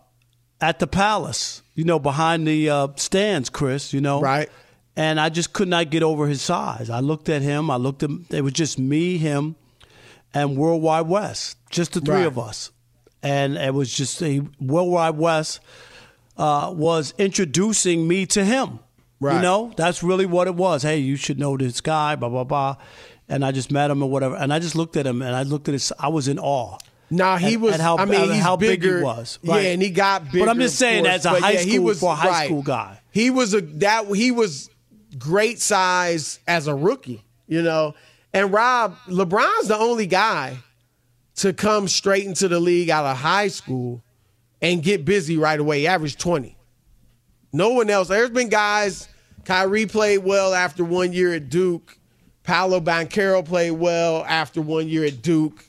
at 0.59 0.79
the 0.79 0.87
Palace, 0.87 1.61
you 1.77 1.83
know, 1.85 1.99
behind 1.99 2.47
the 2.47 2.69
uh, 2.69 2.87
stands, 2.95 3.49
Chris, 3.49 3.93
you 3.93 4.01
know. 4.01 4.19
Right. 4.19 4.49
And 4.95 5.19
I 5.19 5.29
just 5.29 5.53
could 5.53 5.67
not 5.67 5.91
get 5.91 6.01
over 6.01 6.25
his 6.27 6.41
size. 6.41 6.89
I 6.89 7.01
looked 7.01 7.29
at 7.29 7.43
him. 7.43 7.69
I 7.69 7.75
looked 7.75 8.01
at 8.01 8.09
it 8.31 8.41
was 8.41 8.53
just 8.53 8.79
me, 8.79 9.17
him, 9.19 9.55
and 10.33 10.57
World 10.57 10.81
Wide 10.81 11.07
Wes, 11.07 11.55
just 11.69 11.93
the 11.93 12.01
three 12.01 12.15
Right. 12.15 12.25
of 12.25 12.39
us. 12.39 12.71
And 13.21 13.57
it 13.57 13.75
was 13.75 13.93
just 13.93 14.21
a 14.23 14.41
World 14.59 14.91
Wide 14.91 15.17
Wes 15.17 15.59
uh, 16.35 16.73
was 16.75 17.13
introducing 17.19 18.07
me 18.07 18.25
to 18.25 18.43
him. 18.43 18.79
Right. 19.19 19.35
You 19.35 19.41
know, 19.43 19.71
that's 19.77 20.01
really 20.01 20.25
what 20.25 20.47
it 20.47 20.55
was. 20.55 20.81
Hey, 20.81 20.97
you 20.97 21.15
should 21.15 21.37
know 21.37 21.57
this 21.57 21.79
guy, 21.79 22.15
blah, 22.15 22.29
blah, 22.29 22.43
blah. 22.43 22.77
And 23.29 23.45
I 23.45 23.51
just 23.51 23.71
met 23.71 23.91
him 23.91 24.01
or 24.01 24.09
whatever. 24.09 24.35
And 24.35 24.51
I 24.51 24.57
just 24.59 24.75
looked 24.75 24.97
at 24.97 25.05
him 25.05 25.21
and 25.21 25.35
I 25.35 25.43
looked 25.43 25.67
at 25.67 25.73
his, 25.73 25.93
I 25.99 26.07
was 26.07 26.27
in 26.27 26.39
awe. 26.39 26.77
Nah, 27.09 27.37
he 27.37 27.53
At- 27.53 27.61
was. 27.61 27.73
at 27.75 27.79
how- 27.79 27.97
I 27.97 28.05
mean, 28.05 28.31
he's 28.31 28.41
how 28.41 28.55
big 28.57 28.69
he 28.69 28.75
bigger. 28.87 29.01
was. 29.01 29.39
Yeah, 29.41 29.55
and 29.55 29.81
he 29.81 29.89
got 29.89 30.25
bigger. 30.31 30.45
But 30.45 30.49
I'm 30.51 30.59
just 30.59 30.77
saying 30.77 31.03
course. 31.05 31.15
as 31.15 31.25
a 31.25 31.39
high 31.39 31.51
yeah, 31.51 31.59
he 31.61 31.79
was, 31.79 31.99
for 31.99 32.11
a 32.11 32.15
high 32.15 32.27
right. 32.27 32.45
school 32.45 32.61
guy. 32.63 32.99
He 33.11 33.29
was 33.29 33.53
a 33.53 33.61
that 33.61 34.07
he 34.13 34.31
was 34.31 34.69
great 35.17 35.59
size 35.59 36.39
as 36.47 36.67
a 36.67 36.75
rookie, 36.75 37.23
you 37.47 37.61
know. 37.61 37.95
And 38.33 38.51
Rob 38.51 38.95
LeBron's 39.07 39.69
the 39.69 39.77
only 39.77 40.05
guy 40.05 40.57
to 41.37 41.53
come 41.53 41.87
straight 41.87 42.25
into 42.25 42.47
the 42.47 42.59
league 42.59 42.89
out 42.89 43.05
of 43.05 43.17
high 43.17 43.47
school 43.47 44.03
and 44.61 44.83
get 44.83 45.05
busy 45.05 45.37
right 45.37 45.59
away. 45.59 45.79
He 45.81 45.87
averaged 45.87 46.19
20. 46.19 46.57
No 47.53 47.69
one 47.69 47.89
else. 47.89 48.09
There's 48.09 48.29
been 48.31 48.49
guys. 48.49 49.07
Kyrie 49.45 49.85
played 49.85 50.19
well 50.19 50.53
after 50.53 50.83
one 50.83 51.13
year 51.13 51.33
at 51.33 51.49
Duke. 51.49 51.97
Paolo 52.43 52.79
Banchero 52.81 53.43
played 53.45 53.71
well 53.71 54.25
after 54.25 54.61
one 54.61 54.87
year 54.89 55.05
at 55.05 55.21
Duke. 55.21 55.63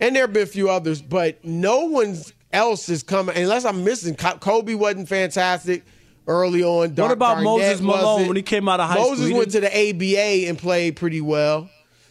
And 0.00 0.14
there 0.14 0.24
have 0.24 0.32
been 0.32 0.42
a 0.42 0.46
few 0.46 0.68
others, 0.68 1.00
but 1.00 1.44
no 1.44 1.84
one's 1.86 2.32
else 2.52 2.88
is 2.88 3.02
coming. 3.02 3.36
Unless 3.36 3.64
I'm 3.64 3.84
missing, 3.84 4.14
Kobe 4.14 4.74
wasn't 4.74 5.08
fantastic 5.08 5.84
early 6.26 6.62
on. 6.62 6.94
What 6.94 7.10
about 7.10 7.42
Moses 7.42 7.80
Malone 7.80 8.26
when 8.26 8.36
he 8.36 8.42
came 8.42 8.68
out 8.68 8.80
of 8.80 8.88
high 8.88 8.96
Moses 8.96 9.26
school? 9.26 9.36
Moses 9.36 9.38
went 9.38 9.50
to 9.52 9.60
the 9.60 9.90
ABA 9.90 10.48
and 10.48 10.58
played 10.58 10.96
pretty 10.96 11.20
well. 11.20 11.70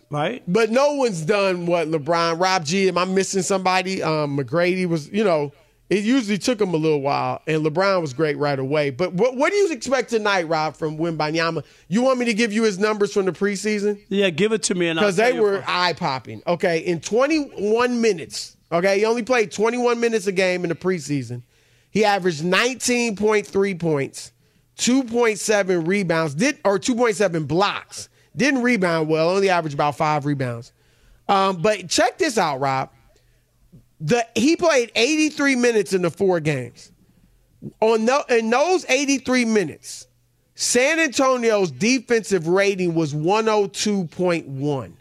right. 0.10 0.44
But 0.48 0.72
no 0.72 0.94
one's 0.94 1.22
done 1.22 1.66
what 1.66 1.88
LeBron, 1.88 2.40
Rob 2.40 2.66
G. 2.66 2.88
Am 2.88 2.98
I 2.98 3.06
missing 3.06 3.42
somebody? 3.42 4.02
Um, 4.02 4.38
McGrady 4.38 4.88
was, 4.88 5.10
you 5.12 5.24
know, 5.24 5.52
it 5.90 6.04
usually 6.04 6.38
took 6.38 6.60
him 6.60 6.74
a 6.74 6.78
little 6.78 7.02
while, 7.02 7.42
and 7.46 7.64
LeBron 7.64 8.02
was 8.02 8.14
great 8.14 8.38
right 8.38 8.58
away. 8.58 8.90
But 8.90 9.14
what, 9.14 9.36
what 9.36 9.52
do 9.52 9.56
you 9.56 9.72
expect 9.72 10.10
tonight, 10.10 10.48
Rob, 10.48 10.76
from 10.76 10.98
Wembanyama? 10.98 11.64
You 11.88 12.02
want 12.02 12.18
me 12.18 12.26
to 12.26 12.34
give 12.34 12.52
you 12.52 12.64
his 12.64 12.80
numbers 12.80 13.14
from 13.14 13.26
the 13.26 13.32
preseason? 13.32 14.02
Yeah, 14.10 14.32
give 14.32 14.52
it 14.52 14.64
to 14.64 14.76
me, 14.76 14.88
and 14.88 15.00
I'll 15.00 15.06
Because 15.06 15.18
they 15.18 15.40
were 15.40 15.64
eye 15.68 15.94
popping. 15.94 16.42
Okay, 16.48 16.80
in 16.80 17.02
21 17.02 18.02
minutes, 18.02 18.58
okay, 18.72 19.00
he 19.00 19.06
only 19.06 19.22
played 19.22 19.52
21 19.52 20.00
minutes 20.00 20.26
a 20.26 20.32
game 20.32 20.64
in 20.64 20.70
the 20.70 20.76
preseason. 20.76 21.44
He 21.92 22.04
averaged 22.04 22.44
19.3 22.44 23.80
points, 23.80 24.32
2.7 24.78 25.88
rebounds, 25.88 26.34
did 26.34 26.58
or 26.66 26.80
2.7 26.80 27.48
blocks. 27.48 28.10
Didn't 28.36 28.64
rebound 28.64 29.08
well, 29.08 29.30
only 29.30 29.50
averaged 29.50 29.76
about 29.76 29.96
five 29.96 30.26
rebounds. 30.26 30.74
Um, 31.30 31.62
but 31.62 31.88
check 31.90 32.18
this 32.18 32.38
out, 32.38 32.60
Rob. 32.60 32.90
The 34.00 34.26
he 34.36 34.56
played 34.56 34.92
83 34.96 35.56
minutes 35.56 35.94
in 35.94 36.02
the 36.02 36.12
four 36.12 36.40
games. 36.40 36.92
On 37.82 38.06
no, 38.06 38.24
in 38.30 38.50
those 38.50 38.86
83 38.88 39.46
minutes, 39.46 40.08
San 40.56 41.00
Antonio's 41.00 41.72
defensive 41.72 42.48
rating 42.48 42.94
was 42.94 43.14
102.1. 43.14 44.94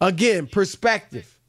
Again, 0.00 0.46
perspective. 0.46 1.40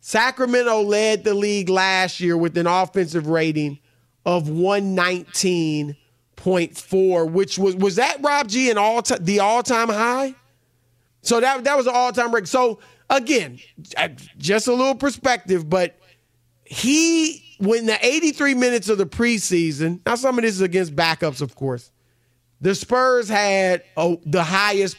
Sacramento 0.00 0.82
led 0.82 1.22
the 1.24 1.34
league 1.34 1.68
last 1.68 2.20
year 2.20 2.36
with 2.36 2.56
an 2.56 2.68
offensive 2.68 3.26
rating 3.26 3.80
of 4.24 4.44
119.4, 4.44 7.30
which 7.30 7.58
was 7.58 7.74
was 7.74 7.96
that 7.96 8.22
Rob 8.22 8.46
G 8.48 8.70
an 8.70 8.78
all 8.78 9.02
ti- 9.02 9.16
the 9.20 9.40
all-time 9.40 9.88
high? 9.88 10.36
So 11.22 11.40
that 11.40 11.64
that 11.64 11.76
was 11.76 11.88
an 11.88 11.94
all-time 11.96 12.32
record. 12.32 12.48
So 12.48 12.78
again, 13.10 13.58
just 14.38 14.68
a 14.68 14.72
little 14.72 14.94
perspective, 14.94 15.68
but 15.68 15.98
he 16.64 17.42
when 17.58 17.86
the 17.86 18.04
83 18.04 18.54
minutes 18.54 18.88
of 18.88 18.98
the 18.98 19.06
preseason, 19.06 20.00
now 20.06 20.14
some 20.14 20.38
of 20.38 20.42
this 20.42 20.54
is 20.54 20.60
against 20.60 20.94
backups, 20.94 21.40
of 21.40 21.54
course. 21.54 21.90
The 22.60 22.74
Spurs 22.74 23.28
had 23.28 23.82
the 23.96 24.42
highest 24.42 24.96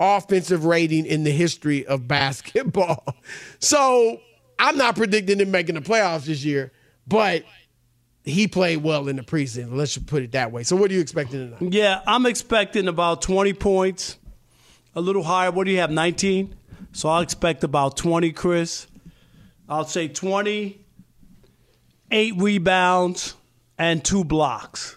offensive 0.00 0.64
rating 0.64 1.06
in 1.06 1.24
the 1.24 1.30
history 1.30 1.86
of 1.86 2.06
basketball. 2.08 3.04
So 3.60 4.20
I'm 4.58 4.76
not 4.76 4.94
predicting 4.96 5.38
them 5.38 5.50
making 5.50 5.74
the 5.74 5.80
playoffs 5.80 6.24
this 6.26 6.44
year, 6.44 6.72
but 7.08 7.44
he 8.24 8.46
played 8.46 8.78
well 8.78 9.08
in 9.08 9.16
the 9.16 9.22
preseason. 9.22 9.72
Let's 9.72 9.94
just 9.94 10.06
put 10.06 10.22
it 10.22 10.32
that 10.32 10.52
way. 10.52 10.62
So 10.62 10.76
what 10.76 10.90
are 10.90 10.94
you 10.94 11.00
expecting 11.00 11.50
tonight? 11.50 11.72
Yeah, 11.72 12.00
I'm 12.06 12.24
expecting 12.24 12.86
about 12.86 13.20
20 13.22 13.52
points, 13.54 14.16
a 14.94 15.00
little 15.00 15.24
higher. 15.24 15.50
What 15.50 15.64
do 15.64 15.72
you 15.72 15.78
have, 15.78 15.90
19? 15.90 16.54
So 16.92 17.08
I'll 17.08 17.20
expect 17.20 17.64
about 17.64 17.96
20, 17.96 18.32
Chris. 18.32 18.86
I'll 19.68 19.84
say 19.84 20.08
20, 20.08 20.80
eight 22.10 22.34
rebounds, 22.36 23.34
and 23.78 24.04
two 24.04 24.24
blocks. 24.24 24.96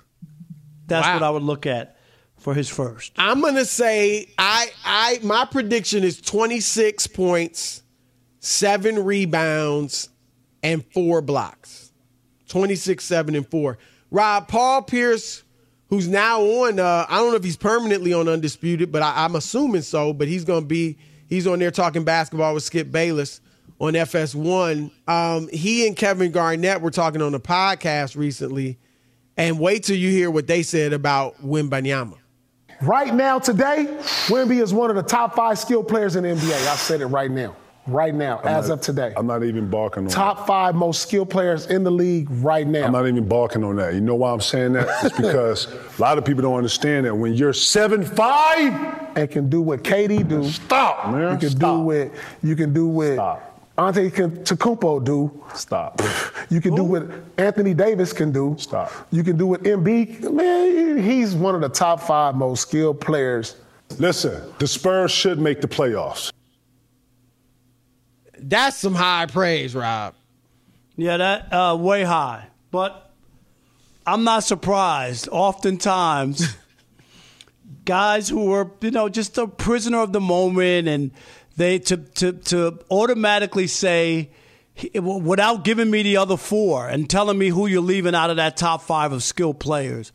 That's 0.87 1.05
Wow. 1.05 1.13
what 1.13 1.23
I 1.23 1.29
would 1.29 1.43
look 1.43 1.65
at 1.65 1.97
for 2.37 2.53
his 2.53 2.67
first. 2.69 3.13
I'm 3.17 3.41
gonna 3.41 3.65
say 3.65 4.27
I 4.37 4.69
I 4.83 5.19
my 5.23 5.45
prediction 5.45 6.03
is 6.03 6.19
26 6.21 7.07
points, 7.07 7.83
seven 8.39 9.03
rebounds, 9.03 10.09
and 10.63 10.83
four 10.93 11.21
blocks. 11.21 11.91
26, 12.49 13.01
7, 13.05 13.33
and 13.35 13.47
4. 13.49 13.77
Rob 14.09 14.49
Paul 14.49 14.81
Pierce, 14.81 15.43
who's 15.89 16.09
now 16.09 16.41
on 16.41 16.79
uh, 16.79 17.05
I 17.07 17.17
don't 17.19 17.29
know 17.29 17.37
if 17.37 17.43
he's 17.45 17.55
permanently 17.55 18.11
on 18.13 18.27
Undisputed, 18.27 18.91
but 18.91 19.01
I, 19.01 19.23
I'm 19.23 19.35
assuming 19.35 19.83
so, 19.83 20.11
but 20.11 20.27
he's 20.27 20.43
gonna 20.43 20.65
be 20.65 20.97
he's 21.29 21.47
on 21.47 21.59
there 21.59 21.71
talking 21.71 22.03
basketball 22.03 22.53
with 22.53 22.63
Skip 22.63 22.91
Bayless 22.91 23.39
on 23.81 23.93
FS1. 23.93 24.91
Um, 25.07 25.47
he 25.49 25.87
and 25.87 25.97
Kevin 25.97 26.31
Garnett 26.31 26.81
were 26.81 26.91
talking 26.91 27.21
on 27.21 27.33
a 27.33 27.39
podcast 27.39 28.15
recently, 28.15 28.77
and 29.35 29.59
wait 29.59 29.83
till 29.83 29.97
you 29.97 30.11
hear 30.11 30.29
what 30.29 30.45
they 30.47 30.61
said 30.61 30.93
about 30.93 31.41
Wembanyama. 31.43 32.15
Right 32.81 33.13
now, 33.13 33.39
today, 33.39 33.87
Wemby 34.27 34.61
is 34.61 34.73
one 34.73 34.89
of 34.89 34.95
the 34.95 35.03
top 35.03 35.35
five 35.35 35.57
skilled 35.59 35.87
players 35.87 36.15
in 36.15 36.23
the 36.23 36.29
NBA. 36.29 36.53
I 36.71 36.75
said 36.75 37.01
it 37.01 37.07
right 37.07 37.29
now. 37.29 37.55
Right 37.87 38.13
now, 38.13 38.39
as 38.43 38.69
not- 38.69 38.75
of 38.75 38.81
today. 38.81 39.13
I'm 39.17 39.25
not 39.25 39.43
even 39.43 39.67
barking 39.67 40.03
on 40.03 40.07
that. 40.09 40.13
Top 40.13 40.45
five 40.45 40.75
most 40.75 41.01
skilled 41.01 41.31
players 41.31 41.65
in 41.65 41.83
the 41.83 41.89
league 41.89 42.27
right 42.29 42.67
now. 42.67 42.85
I'm 42.85 42.91
not 42.91 43.07
even 43.07 43.27
barking 43.27 43.63
on 43.63 43.77
that. 43.77 43.95
You 43.95 44.01
know 44.01 44.13
why 44.13 44.31
I'm 44.31 44.39
saying 44.41 44.73
that? 44.73 44.87
It's 45.03 45.17
because 45.17 45.67
a 45.97 46.01
lot 46.01 46.19
of 46.19 46.25
people 46.25 46.43
don't 46.43 46.55
understand 46.57 47.07
that 47.07 47.15
when 47.15 47.33
you're 47.33 47.53
seven 47.53 48.05
five, 48.05 48.99
and 49.15 49.29
can 49.29 49.49
do 49.49 49.61
what 49.61 49.83
KD 49.83 50.27
do. 50.27 50.43
stop, 50.49 51.11
man. 51.11 51.33
You 51.33 51.39
can 51.39 51.49
stop. 51.49 51.77
do 51.77 51.81
what 51.81 52.11
you 52.43 52.55
can 52.55 52.71
do 52.71 52.85
what 52.87 53.13
Stop. 53.13 53.50
Antetokounmpo 53.81 55.03
do. 55.03 55.43
Stop. 55.55 56.01
You 56.49 56.61
can 56.61 56.75
do 56.75 56.83
what 56.83 57.09
Anthony 57.37 57.73
Davis 57.73 58.13
can 58.13 58.31
do. 58.31 58.55
Stop. 58.59 58.91
You 59.11 59.23
can 59.23 59.37
do 59.37 59.47
what 59.47 59.63
MB. 59.63 60.31
Man, 60.31 61.01
he's 61.01 61.33
one 61.33 61.55
of 61.55 61.61
the 61.61 61.69
top 61.69 61.99
five 61.99 62.35
most 62.35 62.61
skilled 62.61 63.01
players. 63.01 63.55
Listen, 63.97 64.53
the 64.59 64.67
Spurs 64.67 65.11
should 65.11 65.39
make 65.39 65.61
the 65.61 65.67
playoffs. 65.67 66.31
That's 68.37 68.77
some 68.77 68.93
high 68.93 69.25
praise, 69.25 69.73
Rob. 69.73 70.13
Yeah, 70.95 71.17
that 71.17 71.51
uh, 71.51 71.75
way 71.79 72.03
high. 72.03 72.47
But 72.69 73.11
I'm 74.05 74.23
not 74.23 74.43
surprised. 74.43 75.27
Oftentimes, 75.31 76.55
guys 77.85 78.29
who 78.29 78.45
were, 78.45 78.69
you 78.81 78.91
know 78.91 79.09
just 79.09 79.37
a 79.39 79.47
prisoner 79.47 79.99
of 79.99 80.13
the 80.13 80.21
moment, 80.21 80.87
and 80.87 81.11
they 81.57 81.79
to 81.79 81.97
to 81.97 82.33
to 82.33 82.79
automatically 82.89 83.67
say 83.67 84.29
without 84.93 85.63
giving 85.63 85.91
me 85.91 86.03
the 86.03 86.17
other 86.17 86.37
four 86.37 86.87
and 86.87 87.09
telling 87.09 87.37
me 87.37 87.49
who 87.49 87.67
you're 87.67 87.81
leaving 87.81 88.15
out 88.15 88.29
of 88.29 88.37
that 88.37 88.57
top 88.57 88.81
five 88.81 89.11
of 89.11 89.23
skilled 89.23 89.59
players. 89.59 90.11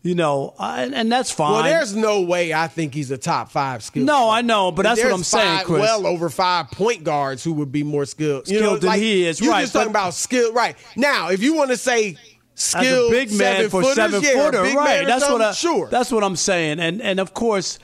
You 0.00 0.14
know, 0.14 0.54
and 0.60 1.10
that's 1.10 1.32
fine. 1.32 1.52
Well, 1.52 1.62
there's 1.64 1.94
no 1.94 2.22
way 2.22 2.54
I 2.54 2.68
think 2.68 2.94
he's 2.94 3.10
a 3.10 3.18
top 3.18 3.50
five 3.50 3.82
skilled. 3.82 4.06
No, 4.06 4.16
player. 4.16 4.30
I 4.30 4.42
know, 4.42 4.70
but 4.70 4.84
that's 4.84 5.02
what 5.02 5.12
I'm 5.12 5.24
saying, 5.24 5.64
Chris. 5.64 5.80
Well 5.80 6.06
over 6.06 6.30
five 6.30 6.70
point 6.70 7.02
guards 7.02 7.42
who 7.42 7.52
would 7.54 7.72
be 7.72 7.82
more 7.82 8.06
skilled. 8.06 8.48
You 8.48 8.60
know, 8.60 8.76
than 8.76 8.90
like, 8.90 9.00
he 9.00 9.26
is, 9.26 9.40
You're 9.40 9.50
right, 9.50 9.62
just 9.62 9.72
talking 9.72 9.90
about 9.90 10.14
skill, 10.14 10.52
right? 10.52 10.76
Now, 10.94 11.30
if 11.30 11.42
you 11.42 11.54
want 11.54 11.70
to 11.70 11.76
say 11.76 12.10
as 12.10 12.18
skilled 12.54 13.12
a 13.12 13.16
big 13.16 13.30
man 13.30 13.56
seven 13.56 13.70
for 13.70 13.82
footers, 13.82 13.96
seven 13.96 14.22
yeah, 14.22 14.44
footer, 14.44 14.62
big 14.62 14.76
right? 14.76 15.04
That's 15.04 15.28
what 15.28 15.42
I, 15.42 15.52
sure. 15.52 15.88
That's 15.88 16.12
what 16.12 16.22
I'm 16.22 16.36
saying, 16.36 16.78
and 16.78 17.02
and 17.02 17.18
of 17.18 17.34
course, 17.34 17.80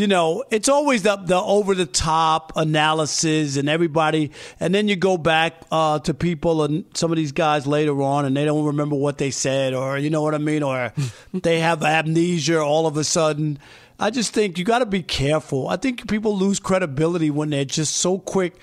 you 0.00 0.06
know, 0.06 0.42
it's 0.50 0.68
always 0.68 1.02
the 1.02 1.16
the 1.16 1.36
over 1.36 1.74
the 1.74 1.84
top 1.84 2.52
analysis 2.56 3.58
and 3.58 3.68
everybody, 3.68 4.30
and 4.58 4.74
then 4.74 4.88
you 4.88 4.96
go 4.96 5.18
back 5.18 5.62
uh, 5.70 5.98
to 6.00 6.14
people 6.14 6.64
and 6.64 6.86
some 6.94 7.12
of 7.12 7.16
these 7.16 7.32
guys 7.32 7.66
later 7.66 8.00
on, 8.00 8.24
and 8.24 8.34
they 8.34 8.46
don't 8.46 8.64
remember 8.64 8.96
what 8.96 9.18
they 9.18 9.30
said, 9.30 9.74
or 9.74 9.98
you 9.98 10.08
know 10.08 10.22
what 10.22 10.34
I 10.34 10.38
mean, 10.38 10.62
or 10.62 10.94
they 11.34 11.60
have 11.60 11.82
amnesia 11.84 12.58
all 12.58 12.86
of 12.86 12.96
a 12.96 13.04
sudden. 13.04 13.58
I 13.98 14.08
just 14.08 14.32
think 14.32 14.56
you 14.56 14.64
got 14.64 14.78
to 14.78 14.86
be 14.86 15.02
careful. 15.02 15.68
I 15.68 15.76
think 15.76 16.08
people 16.08 16.34
lose 16.34 16.58
credibility 16.58 17.30
when 17.30 17.50
they're 17.50 17.66
just 17.66 17.98
so 17.98 18.18
quick 18.18 18.56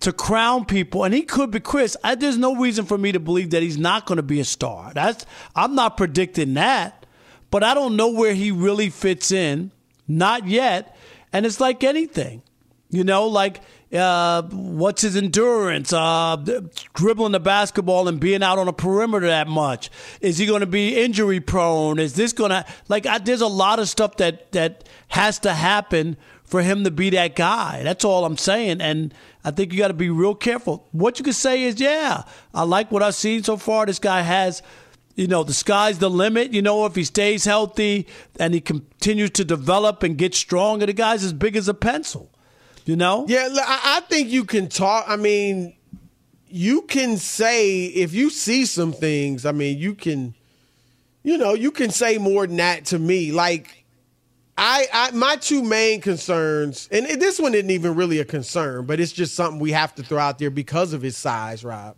to 0.00 0.12
crown 0.12 0.66
people, 0.66 1.02
and 1.02 1.12
he 1.12 1.22
could 1.22 1.50
be 1.50 1.58
Chris. 1.58 1.96
I, 2.04 2.14
there's 2.14 2.38
no 2.38 2.54
reason 2.54 2.84
for 2.84 2.96
me 2.96 3.10
to 3.10 3.18
believe 3.18 3.50
that 3.50 3.64
he's 3.64 3.78
not 3.78 4.06
going 4.06 4.18
to 4.18 4.22
be 4.22 4.38
a 4.38 4.44
star. 4.44 4.92
That's 4.94 5.26
I'm 5.56 5.74
not 5.74 5.96
predicting 5.96 6.54
that, 6.54 7.06
but 7.50 7.64
I 7.64 7.74
don't 7.74 7.96
know 7.96 8.12
where 8.12 8.34
he 8.34 8.52
really 8.52 8.88
fits 8.88 9.32
in. 9.32 9.72
Not 10.08 10.46
yet, 10.46 10.96
and 11.32 11.44
it's 11.46 11.60
like 11.60 11.84
anything, 11.84 12.42
you 12.90 13.04
know, 13.04 13.26
like. 13.26 13.60
Uh, 13.92 14.42
what's 14.50 15.02
his 15.02 15.14
endurance? 15.14 15.92
Uh, 15.92 16.36
dribbling 16.94 17.30
the 17.30 17.40
basketball 17.40 18.08
and 18.08 18.18
being 18.18 18.42
out 18.42 18.58
on 18.58 18.66
a 18.66 18.72
perimeter 18.72 19.28
that 19.28 19.46
much? 19.46 19.90
Is 20.20 20.38
he 20.38 20.44
going 20.44 20.60
to 20.60 20.66
be 20.66 20.96
injury 20.96 21.38
prone? 21.38 22.00
Is 22.00 22.14
this 22.14 22.32
going 22.32 22.50
to 22.50 22.66
like? 22.88 23.06
I, 23.06 23.18
there's 23.18 23.42
a 23.42 23.46
lot 23.46 23.78
of 23.78 23.88
stuff 23.88 24.16
that 24.16 24.50
that 24.52 24.88
has 25.08 25.38
to 25.38 25.52
happen 25.54 26.16
for 26.42 26.62
him 26.62 26.82
to 26.82 26.90
be 26.90 27.10
that 27.10 27.36
guy. 27.36 27.84
That's 27.84 28.04
all 28.04 28.24
I'm 28.24 28.36
saying. 28.36 28.80
And 28.80 29.14
I 29.44 29.52
think 29.52 29.72
you 29.72 29.78
got 29.78 29.88
to 29.88 29.94
be 29.94 30.10
real 30.10 30.34
careful. 30.34 30.88
What 30.90 31.20
you 31.20 31.24
can 31.24 31.32
say 31.32 31.62
is, 31.62 31.80
yeah, 31.80 32.24
I 32.52 32.64
like 32.64 32.90
what 32.90 33.04
I've 33.04 33.14
seen 33.14 33.44
so 33.44 33.56
far. 33.56 33.86
This 33.86 34.00
guy 34.00 34.22
has 34.22 34.62
you 35.16 35.26
know, 35.26 35.42
the 35.42 35.54
sky's 35.54 35.98
the 35.98 36.10
limit. 36.10 36.52
You 36.52 36.62
know, 36.62 36.84
if 36.84 36.94
he 36.94 37.02
stays 37.02 37.44
healthy 37.44 38.06
and 38.38 38.52
he 38.52 38.60
continues 38.60 39.30
to 39.30 39.44
develop 39.44 40.02
and 40.02 40.16
get 40.16 40.34
stronger, 40.34 40.86
the 40.86 40.92
guy's 40.92 41.24
as 41.24 41.32
big 41.32 41.56
as 41.56 41.68
a 41.68 41.74
pencil. 41.74 42.30
You 42.84 42.96
know? 42.96 43.24
Yeah, 43.26 43.48
I 43.50 44.02
think 44.08 44.28
you 44.28 44.44
can 44.44 44.68
talk. 44.68 45.06
I 45.08 45.16
mean, 45.16 45.74
you 46.48 46.82
can 46.82 47.16
say 47.16 47.86
if 47.86 48.14
you 48.14 48.30
see 48.30 48.66
some 48.66 48.92
things. 48.92 49.46
I 49.46 49.52
mean, 49.52 49.78
you 49.78 49.94
can, 49.94 50.34
you 51.24 51.38
know, 51.38 51.54
you 51.54 51.72
can 51.72 51.90
say 51.90 52.18
more 52.18 52.46
than 52.46 52.58
that 52.58 52.84
to 52.86 52.98
me. 52.98 53.32
Like, 53.32 53.84
I, 54.58 54.86
I 54.92 55.10
my 55.12 55.36
two 55.36 55.62
main 55.62 56.00
concerns, 56.00 56.88
and 56.92 57.06
this 57.20 57.38
one 57.40 57.54
isn't 57.54 57.70
even 57.70 57.94
really 57.94 58.20
a 58.20 58.24
concern, 58.24 58.86
but 58.86 59.00
it's 59.00 59.12
just 59.12 59.34
something 59.34 59.60
we 59.60 59.72
have 59.72 59.94
to 59.96 60.02
throw 60.02 60.18
out 60.18 60.38
there 60.38 60.50
because 60.50 60.92
of 60.92 61.02
his 61.02 61.16
size, 61.16 61.64
Rob. 61.64 61.96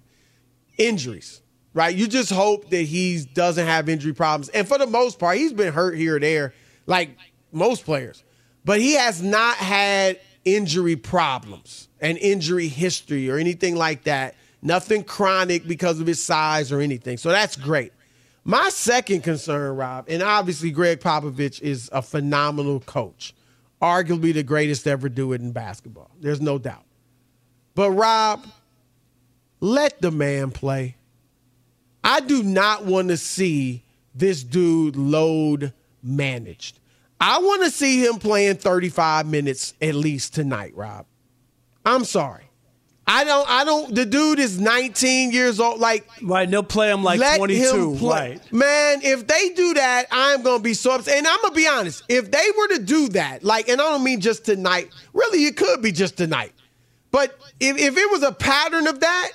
Injuries 0.76 1.42
right? 1.78 1.94
You 1.94 2.08
just 2.08 2.32
hope 2.32 2.70
that 2.70 2.82
he 2.82 3.24
doesn't 3.34 3.64
have 3.64 3.88
injury 3.88 4.12
problems. 4.12 4.48
And 4.48 4.66
for 4.66 4.78
the 4.78 4.86
most 4.88 5.20
part, 5.20 5.36
he's 5.36 5.52
been 5.52 5.72
hurt 5.72 5.96
here 5.96 6.16
or 6.16 6.18
there, 6.18 6.52
like 6.86 7.16
most 7.52 7.84
players. 7.84 8.24
But 8.64 8.80
he 8.80 8.94
has 8.94 9.22
not 9.22 9.56
had 9.58 10.18
injury 10.44 10.96
problems 10.96 11.86
and 12.00 12.18
injury 12.18 12.66
history 12.66 13.30
or 13.30 13.36
anything 13.36 13.76
like 13.76 14.02
that. 14.04 14.34
Nothing 14.60 15.04
chronic 15.04 15.68
because 15.68 16.00
of 16.00 16.08
his 16.08 16.20
size 16.22 16.72
or 16.72 16.80
anything. 16.80 17.16
So 17.16 17.28
that's 17.28 17.54
great. 17.54 17.92
My 18.42 18.70
second 18.70 19.22
concern, 19.22 19.76
Rob, 19.76 20.06
and 20.08 20.20
obviously 20.20 20.72
Gregg 20.72 20.98
Popovich 20.98 21.62
is 21.62 21.88
a 21.92 22.02
phenomenal 22.02 22.80
coach, 22.80 23.36
arguably 23.80 24.34
the 24.34 24.42
greatest 24.42 24.82
to 24.82 24.90
ever 24.90 25.08
do 25.08 25.32
it 25.32 25.40
in 25.42 25.52
basketball. 25.52 26.10
There's 26.20 26.40
no 26.40 26.58
doubt. 26.58 26.86
But 27.76 27.92
Rob, 27.92 28.44
let 29.60 30.02
the 30.02 30.10
man 30.10 30.50
play. 30.50 30.96
I 32.02 32.20
do 32.20 32.42
not 32.42 32.84
want 32.84 33.08
to 33.08 33.16
see 33.16 33.82
this 34.14 34.42
dude 34.42 34.96
load 34.96 35.72
managed. 36.02 36.78
I 37.20 37.38
want 37.38 37.64
to 37.64 37.70
see 37.70 38.04
him 38.04 38.16
playing 38.16 38.56
35 38.56 39.26
minutes 39.26 39.74
at 39.82 39.94
least 39.94 40.34
tonight, 40.34 40.72
Rob. 40.76 41.06
I'm 41.84 42.04
sorry. 42.04 42.44
I 43.10 43.24
don't 43.24 43.48
I 43.48 43.64
don't 43.64 43.94
the 43.94 44.04
dude 44.04 44.38
is 44.38 44.60
19 44.60 45.32
years 45.32 45.58
old 45.60 45.80
like 45.80 46.06
right 46.22 46.48
they'll 46.48 46.62
play 46.62 46.90
him 46.90 47.02
like 47.02 47.18
22 47.38 47.94
him 47.94 48.06
right 48.06 48.52
man 48.52 49.00
if 49.02 49.26
they 49.26 49.48
do 49.54 49.72
that 49.74 50.04
I'm 50.10 50.42
going 50.42 50.58
to 50.58 50.62
be 50.62 50.74
so 50.74 50.94
upset 50.94 51.16
and 51.16 51.26
I'm 51.26 51.40
going 51.40 51.54
to 51.54 51.56
be 51.56 51.66
honest 51.66 52.04
if 52.10 52.30
they 52.30 52.44
were 52.58 52.68
to 52.76 52.82
do 52.82 53.08
that 53.10 53.42
like 53.42 53.70
and 53.70 53.80
I 53.80 53.84
don't 53.84 54.04
mean 54.04 54.20
just 54.20 54.44
tonight 54.44 54.90
really 55.14 55.46
it 55.46 55.56
could 55.56 55.80
be 55.80 55.90
just 55.90 56.18
tonight 56.18 56.52
but 57.10 57.38
if, 57.58 57.78
if 57.78 57.96
it 57.96 58.10
was 58.10 58.22
a 58.22 58.32
pattern 58.32 58.86
of 58.86 59.00
that 59.00 59.30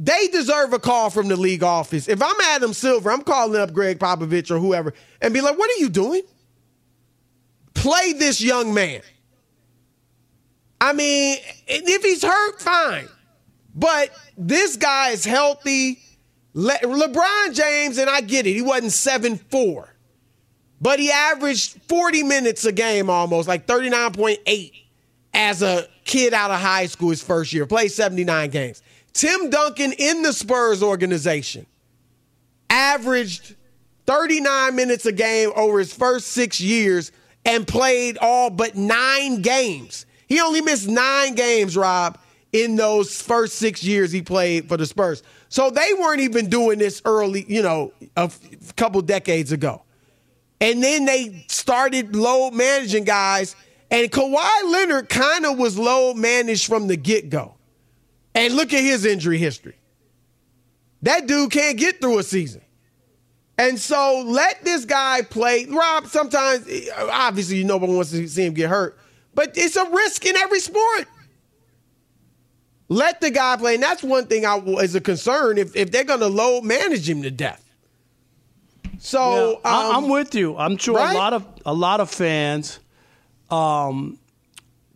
they 0.00 0.28
deserve 0.28 0.72
a 0.72 0.78
call 0.78 1.10
from 1.10 1.28
the 1.28 1.36
league 1.36 1.62
office. 1.62 2.08
If 2.08 2.22
I'm 2.22 2.34
Adam 2.42 2.72
Silver, 2.72 3.10
I'm 3.10 3.20
calling 3.20 3.60
up 3.60 3.74
Gregg 3.74 3.98
Popovich 3.98 4.50
or 4.50 4.58
whoever 4.58 4.94
and 5.20 5.34
be 5.34 5.42
like, 5.42 5.58
what 5.58 5.70
are 5.70 5.78
you 5.78 5.90
doing? 5.90 6.22
Play 7.74 8.14
this 8.14 8.40
young 8.40 8.72
man. 8.72 9.02
I 10.80 10.94
mean, 10.94 11.36
if 11.66 12.02
he's 12.02 12.24
hurt, 12.24 12.62
fine. 12.62 13.08
But 13.74 14.10
this 14.38 14.78
guy 14.78 15.10
is 15.10 15.22
healthy. 15.22 15.98
Le- 16.54 16.78
LeBron 16.78 17.54
James, 17.54 17.98
and 17.98 18.08
I 18.08 18.22
get 18.22 18.46
it, 18.46 18.54
he 18.54 18.62
wasn't 18.62 18.92
7 18.92 19.36
4, 19.36 19.94
but 20.80 20.98
he 20.98 21.12
averaged 21.12 21.80
40 21.88 22.22
minutes 22.22 22.64
a 22.64 22.72
game 22.72 23.10
almost, 23.10 23.46
like 23.46 23.66
39.8 23.66 24.72
as 25.34 25.62
a 25.62 25.86
kid 26.04 26.32
out 26.32 26.50
of 26.50 26.58
high 26.58 26.86
school 26.86 27.10
his 27.10 27.22
first 27.22 27.52
year, 27.52 27.66
played 27.66 27.92
79 27.92 28.48
games. 28.50 28.82
Tim 29.12 29.50
Duncan 29.50 29.92
in 29.92 30.22
the 30.22 30.32
Spurs 30.32 30.82
organization 30.82 31.66
averaged 32.68 33.56
39 34.06 34.74
minutes 34.74 35.06
a 35.06 35.12
game 35.12 35.52
over 35.54 35.78
his 35.78 35.92
first 35.92 36.28
six 36.28 36.60
years 36.60 37.12
and 37.44 37.66
played 37.66 38.18
all 38.18 38.50
but 38.50 38.76
nine 38.76 39.42
games. 39.42 40.06
He 40.26 40.40
only 40.40 40.60
missed 40.60 40.88
nine 40.88 41.34
games, 41.34 41.76
Rob, 41.76 42.18
in 42.52 42.76
those 42.76 43.20
first 43.20 43.56
six 43.56 43.82
years 43.82 44.12
he 44.12 44.22
played 44.22 44.68
for 44.68 44.76
the 44.76 44.86
Spurs. 44.86 45.22
So 45.48 45.70
they 45.70 45.92
weren't 45.98 46.20
even 46.20 46.48
doing 46.48 46.78
this 46.78 47.02
early, 47.04 47.44
you 47.48 47.62
know, 47.62 47.92
a 48.16 48.30
couple 48.76 49.02
decades 49.02 49.52
ago. 49.52 49.82
And 50.60 50.82
then 50.82 51.06
they 51.06 51.44
started 51.48 52.14
load 52.14 52.52
managing 52.52 53.04
guys, 53.04 53.56
and 53.90 54.10
Kawhi 54.10 54.70
Leonard 54.70 55.08
kind 55.08 55.46
of 55.46 55.58
was 55.58 55.78
load 55.78 56.16
managed 56.16 56.66
from 56.66 56.86
the 56.86 56.96
get 56.96 57.30
go. 57.30 57.56
And 58.34 58.54
look 58.54 58.72
at 58.72 58.82
his 58.82 59.04
injury 59.04 59.38
history. 59.38 59.76
That 61.02 61.26
dude 61.26 61.50
can't 61.50 61.78
get 61.78 62.00
through 62.00 62.18
a 62.18 62.22
season. 62.22 62.62
And 63.58 63.78
so 63.78 64.24
let 64.26 64.64
this 64.64 64.84
guy 64.84 65.22
play. 65.22 65.66
Rob, 65.66 66.06
sometimes, 66.06 66.66
obviously, 66.96 67.62
nobody 67.64 67.92
wants 67.92 68.10
to 68.12 68.26
see 68.26 68.46
him 68.46 68.54
get 68.54 68.70
hurt, 68.70 68.98
but 69.34 69.52
it's 69.56 69.76
a 69.76 69.90
risk 69.90 70.24
in 70.24 70.36
every 70.36 70.60
sport. 70.60 71.06
Let 72.88 73.20
the 73.20 73.30
guy 73.30 73.56
play. 73.56 73.74
And 73.74 73.82
that's 73.82 74.02
one 74.02 74.26
thing 74.26 74.46
I 74.46 74.58
is 74.58 74.94
a 74.94 75.00
concern 75.00 75.58
if, 75.58 75.76
if 75.76 75.90
they're 75.90 76.04
going 76.04 76.20
to 76.20 76.28
load 76.28 76.64
manage 76.64 77.08
him 77.08 77.22
to 77.22 77.30
death. 77.30 77.64
So 78.98 79.60
yeah, 79.64 79.70
um, 79.70 80.04
I'm 80.04 80.08
with 80.10 80.34
you. 80.34 80.56
I'm 80.56 80.76
sure 80.76 80.96
right? 80.96 81.14
a 81.14 81.18
lot 81.18 81.32
of 81.32 81.46
a 81.64 81.72
lot 81.72 82.00
of 82.00 82.10
fans 82.10 82.80
um, 83.50 84.18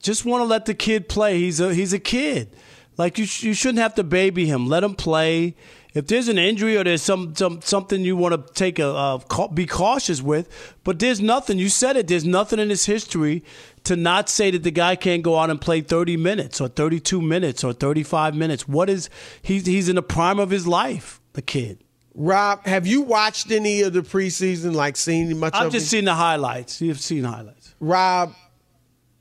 just 0.03 0.25
want 0.25 0.43
to 0.43 0.45
let 0.45 0.67
the 0.67 0.75
kid 0.75 1.09
play. 1.09 1.39
He's 1.39 1.61
a 1.61 1.73
he's 1.75 1.93
a 1.93 1.99
kid. 1.99 2.55
Like 2.97 3.19
you, 3.19 3.27
sh- 3.27 3.43
you 3.43 3.55
shouldn't 3.55 3.79
have 3.81 3.95
to 3.97 4.05
baby 4.05 4.47
him. 4.47 4.67
Let 4.69 4.85
him 4.85 4.95
play. 4.95 5.57
If 5.95 6.09
there's 6.09 6.29
an 6.29 6.39
injury 6.39 6.77
or 6.77 6.85
there's 6.85 7.03
some, 7.03 7.35
some 7.37 7.61
something 7.61 8.03
you 8.03 8.17
want 8.17 8.47
to 8.47 8.53
take 8.55 8.79
a 8.79 8.89
uh, 8.89 9.49
be 9.49 9.67
cautious 9.67 10.21
with, 10.21 10.49
but 10.83 10.99
there's 10.99 11.21
nothing. 11.21 11.59
You 11.59 11.69
said 11.69 11.97
it. 11.97 12.09
There's 12.09 12.25
nothing 12.25 12.59
in 12.59 12.71
his 12.71 12.87
history 12.87 13.45
to 13.85 13.95
not 13.97 14.29
say 14.29 14.51
that 14.51 14.65
the 14.65 14.71
guy 14.71 14.97
can't 14.97 15.23
go 15.23 15.39
out 15.39 15.51
and 15.51 15.61
play 15.61 15.81
30 15.81 16.17
minutes 16.17 16.61
or 16.61 16.69
32 16.69 17.21
minutes 17.21 17.63
or 17.63 17.73
35 17.73 18.35
minutes. 18.35 18.67
What 18.67 18.91
is 18.91 19.09
he's 19.43 19.67
he's 19.67 19.89
in 19.89 19.97
the 19.97 20.03
prime 20.03 20.41
of 20.41 20.51
his 20.51 20.67
life, 20.67 21.21
the 21.35 21.43
kid. 21.43 21.85
Rob, 22.17 22.65
have 22.65 22.87
you 22.87 23.03
watched 23.03 23.51
any 23.51 23.83
of 23.83 23.93
the 23.93 24.01
preseason? 24.01 24.75
Like 24.75 24.97
seen 24.97 25.39
much? 25.39 25.55
I've 25.55 25.73
just 25.73 25.89
seen 25.89 26.05
the 26.05 26.15
highlights. 26.15 26.81
You've 26.81 27.01
seen 27.01 27.25
highlights. 27.25 27.75
Rob, 27.81 28.35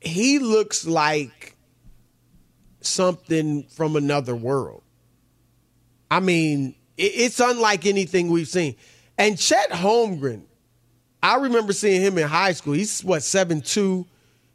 he 0.00 0.38
looks 0.38 0.86
like 0.86 1.53
something 2.86 3.64
from 3.64 3.96
another 3.96 4.34
world. 4.34 4.82
I 6.10 6.20
mean, 6.20 6.74
it's 6.96 7.40
unlike 7.40 7.86
anything 7.86 8.30
we've 8.30 8.48
seen. 8.48 8.76
And 9.18 9.38
Chet 9.38 9.70
Holmgren, 9.70 10.42
I 11.22 11.36
remember 11.36 11.72
seeing 11.72 12.00
him 12.00 12.18
in 12.18 12.28
high 12.28 12.52
school. 12.52 12.74
He's 12.74 13.02
what 13.02 13.22
seven 13.22 13.60
two. 13.60 14.06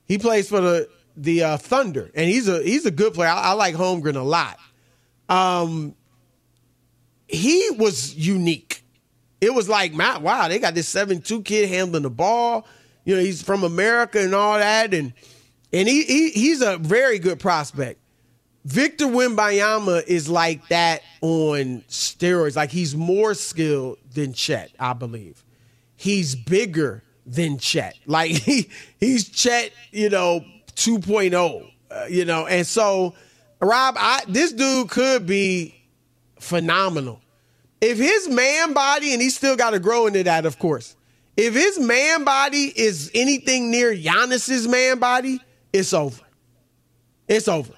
He 0.06 0.18
plays 0.18 0.50
for 0.50 0.62
the 0.62 0.90
the 1.16 1.44
uh, 1.44 1.58
Thunder, 1.58 2.10
and 2.16 2.30
he's 2.30 2.48
a 2.48 2.62
he's 2.62 2.86
a 2.86 2.92
good 2.92 3.14
player. 3.14 3.30
I, 3.30 3.40
I 3.40 3.52
like 3.54 3.76
Holmgren 3.76 4.16
a 4.16 4.22
lot. 4.22 4.58
Um, 5.28 5.96
he 7.28 7.70
was 7.78 8.16
unique. 8.16 8.84
It 9.42 9.54
was 9.54 9.70
like, 9.70 9.98
wow, 9.98 10.48
they 10.48 10.60
got 10.60 10.76
this 10.76 10.88
seven 10.88 11.22
two 11.22 11.42
kid 11.44 11.70
handling 11.70 12.04
the 12.04 12.10
ball. 12.10 12.68
You 13.06 13.16
know, 13.16 13.22
he's 13.22 13.42
from 13.42 13.64
America 13.64 14.20
and 14.20 14.36
all 14.36 14.58
that, 14.58 14.94
and 14.94 15.14
and 15.72 15.88
he, 15.88 16.04
he 16.04 16.30
he's 16.32 16.62
a 16.62 16.78
very 16.78 17.20
good 17.20 17.40
prospect. 17.40 18.00
Victor 18.66 19.06
Wembanyama 19.06 20.06
is 20.06 20.30
like 20.30 20.68
that 20.68 21.02
on 21.22 21.82
steroids. 21.88 22.56
Like 22.56 22.72
he's 22.72 22.96
more 22.96 23.34
skilled 23.34 23.98
than 24.14 24.34
Chet, 24.34 24.72
I 24.80 24.94
believe. 24.94 25.44
He's 25.96 26.36
bigger 26.36 27.04
than 27.26 27.58
Chet. 27.58 27.96
Like 28.06 28.32
he 28.32 28.70
he's 29.00 29.30
Chet, 29.30 29.72
you 29.92 30.10
know, 30.10 30.44
2.0, 30.76 31.72
uh, 31.92 32.06
you 32.10 32.26
know. 32.26 32.48
And 32.48 32.66
so, 32.66 33.16
Rob, 33.62 33.96
I, 33.98 34.24
this 34.28 34.52
dude 34.52 34.90
could 34.90 35.26
be 35.26 35.76
phenomenal. 36.40 37.22
If 37.82 37.98
his 37.98 38.28
man 38.28 38.74
body, 38.74 39.14
and 39.14 39.22
he's 39.22 39.38
still 39.38 39.56
got 39.56 39.72
to 39.72 39.80
grow 39.80 40.08
into 40.08 40.24
that, 40.24 40.46
of 40.46 40.60
course. 40.60 40.96
If 41.38 41.54
his 41.54 41.80
man 41.80 42.26
body 42.26 42.74
is 42.76 43.10
anything 43.14 43.72
near 43.72 43.96
Giannis's 43.96 44.68
man 44.68 45.00
body, 45.00 45.40
it's 45.72 45.94
over. 45.94 46.22
It's 47.30 47.48
over. 47.48 47.74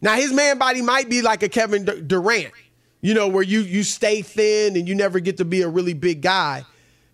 Now 0.00 0.14
his 0.14 0.32
man 0.32 0.58
body 0.58 0.82
might 0.82 1.08
be 1.08 1.22
like 1.22 1.42
a 1.42 1.48
Kevin 1.48 1.84
Durant, 2.06 2.52
you 3.00 3.14
know, 3.14 3.28
where 3.28 3.42
you 3.42 3.60
you 3.60 3.82
stay 3.82 4.22
thin 4.22 4.76
and 4.76 4.88
you 4.88 4.94
never 4.94 5.20
get 5.20 5.38
to 5.38 5.44
be 5.44 5.62
a 5.62 5.68
really 5.68 5.94
big 5.94 6.22
guy, 6.22 6.64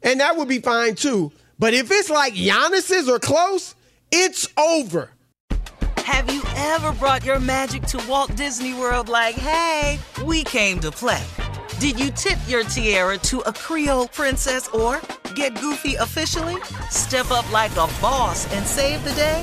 and 0.02 0.20
that 0.20 0.36
would 0.36 0.48
be 0.48 0.58
fine 0.58 0.94
too. 0.94 1.32
But 1.58 1.74
if 1.74 1.90
it's 1.90 2.10
like 2.10 2.34
Giannis's 2.34 3.08
or 3.08 3.18
close, 3.18 3.74
it's 4.10 4.48
over. 4.58 5.10
Have 5.98 6.32
you 6.32 6.42
ever 6.56 6.92
brought 6.92 7.24
your 7.24 7.38
magic 7.38 7.84
to 7.84 8.04
Walt 8.08 8.34
Disney 8.34 8.74
World? 8.74 9.08
Like, 9.08 9.36
hey, 9.36 9.98
we 10.24 10.42
came 10.42 10.80
to 10.80 10.90
play. 10.90 11.22
Did 11.78 11.98
you 11.98 12.10
tip 12.10 12.38
your 12.46 12.64
tiara 12.64 13.18
to 13.18 13.40
a 13.40 13.52
Creole 13.52 14.08
princess 14.08 14.68
or 14.68 15.00
get 15.34 15.58
goofy 15.60 15.94
officially? 15.94 16.60
Step 16.90 17.30
up 17.30 17.50
like 17.52 17.72
a 17.72 17.88
boss 18.00 18.52
and 18.52 18.66
save 18.66 19.02
the 19.04 19.12
day? 19.12 19.42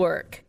Network. 0.01 0.43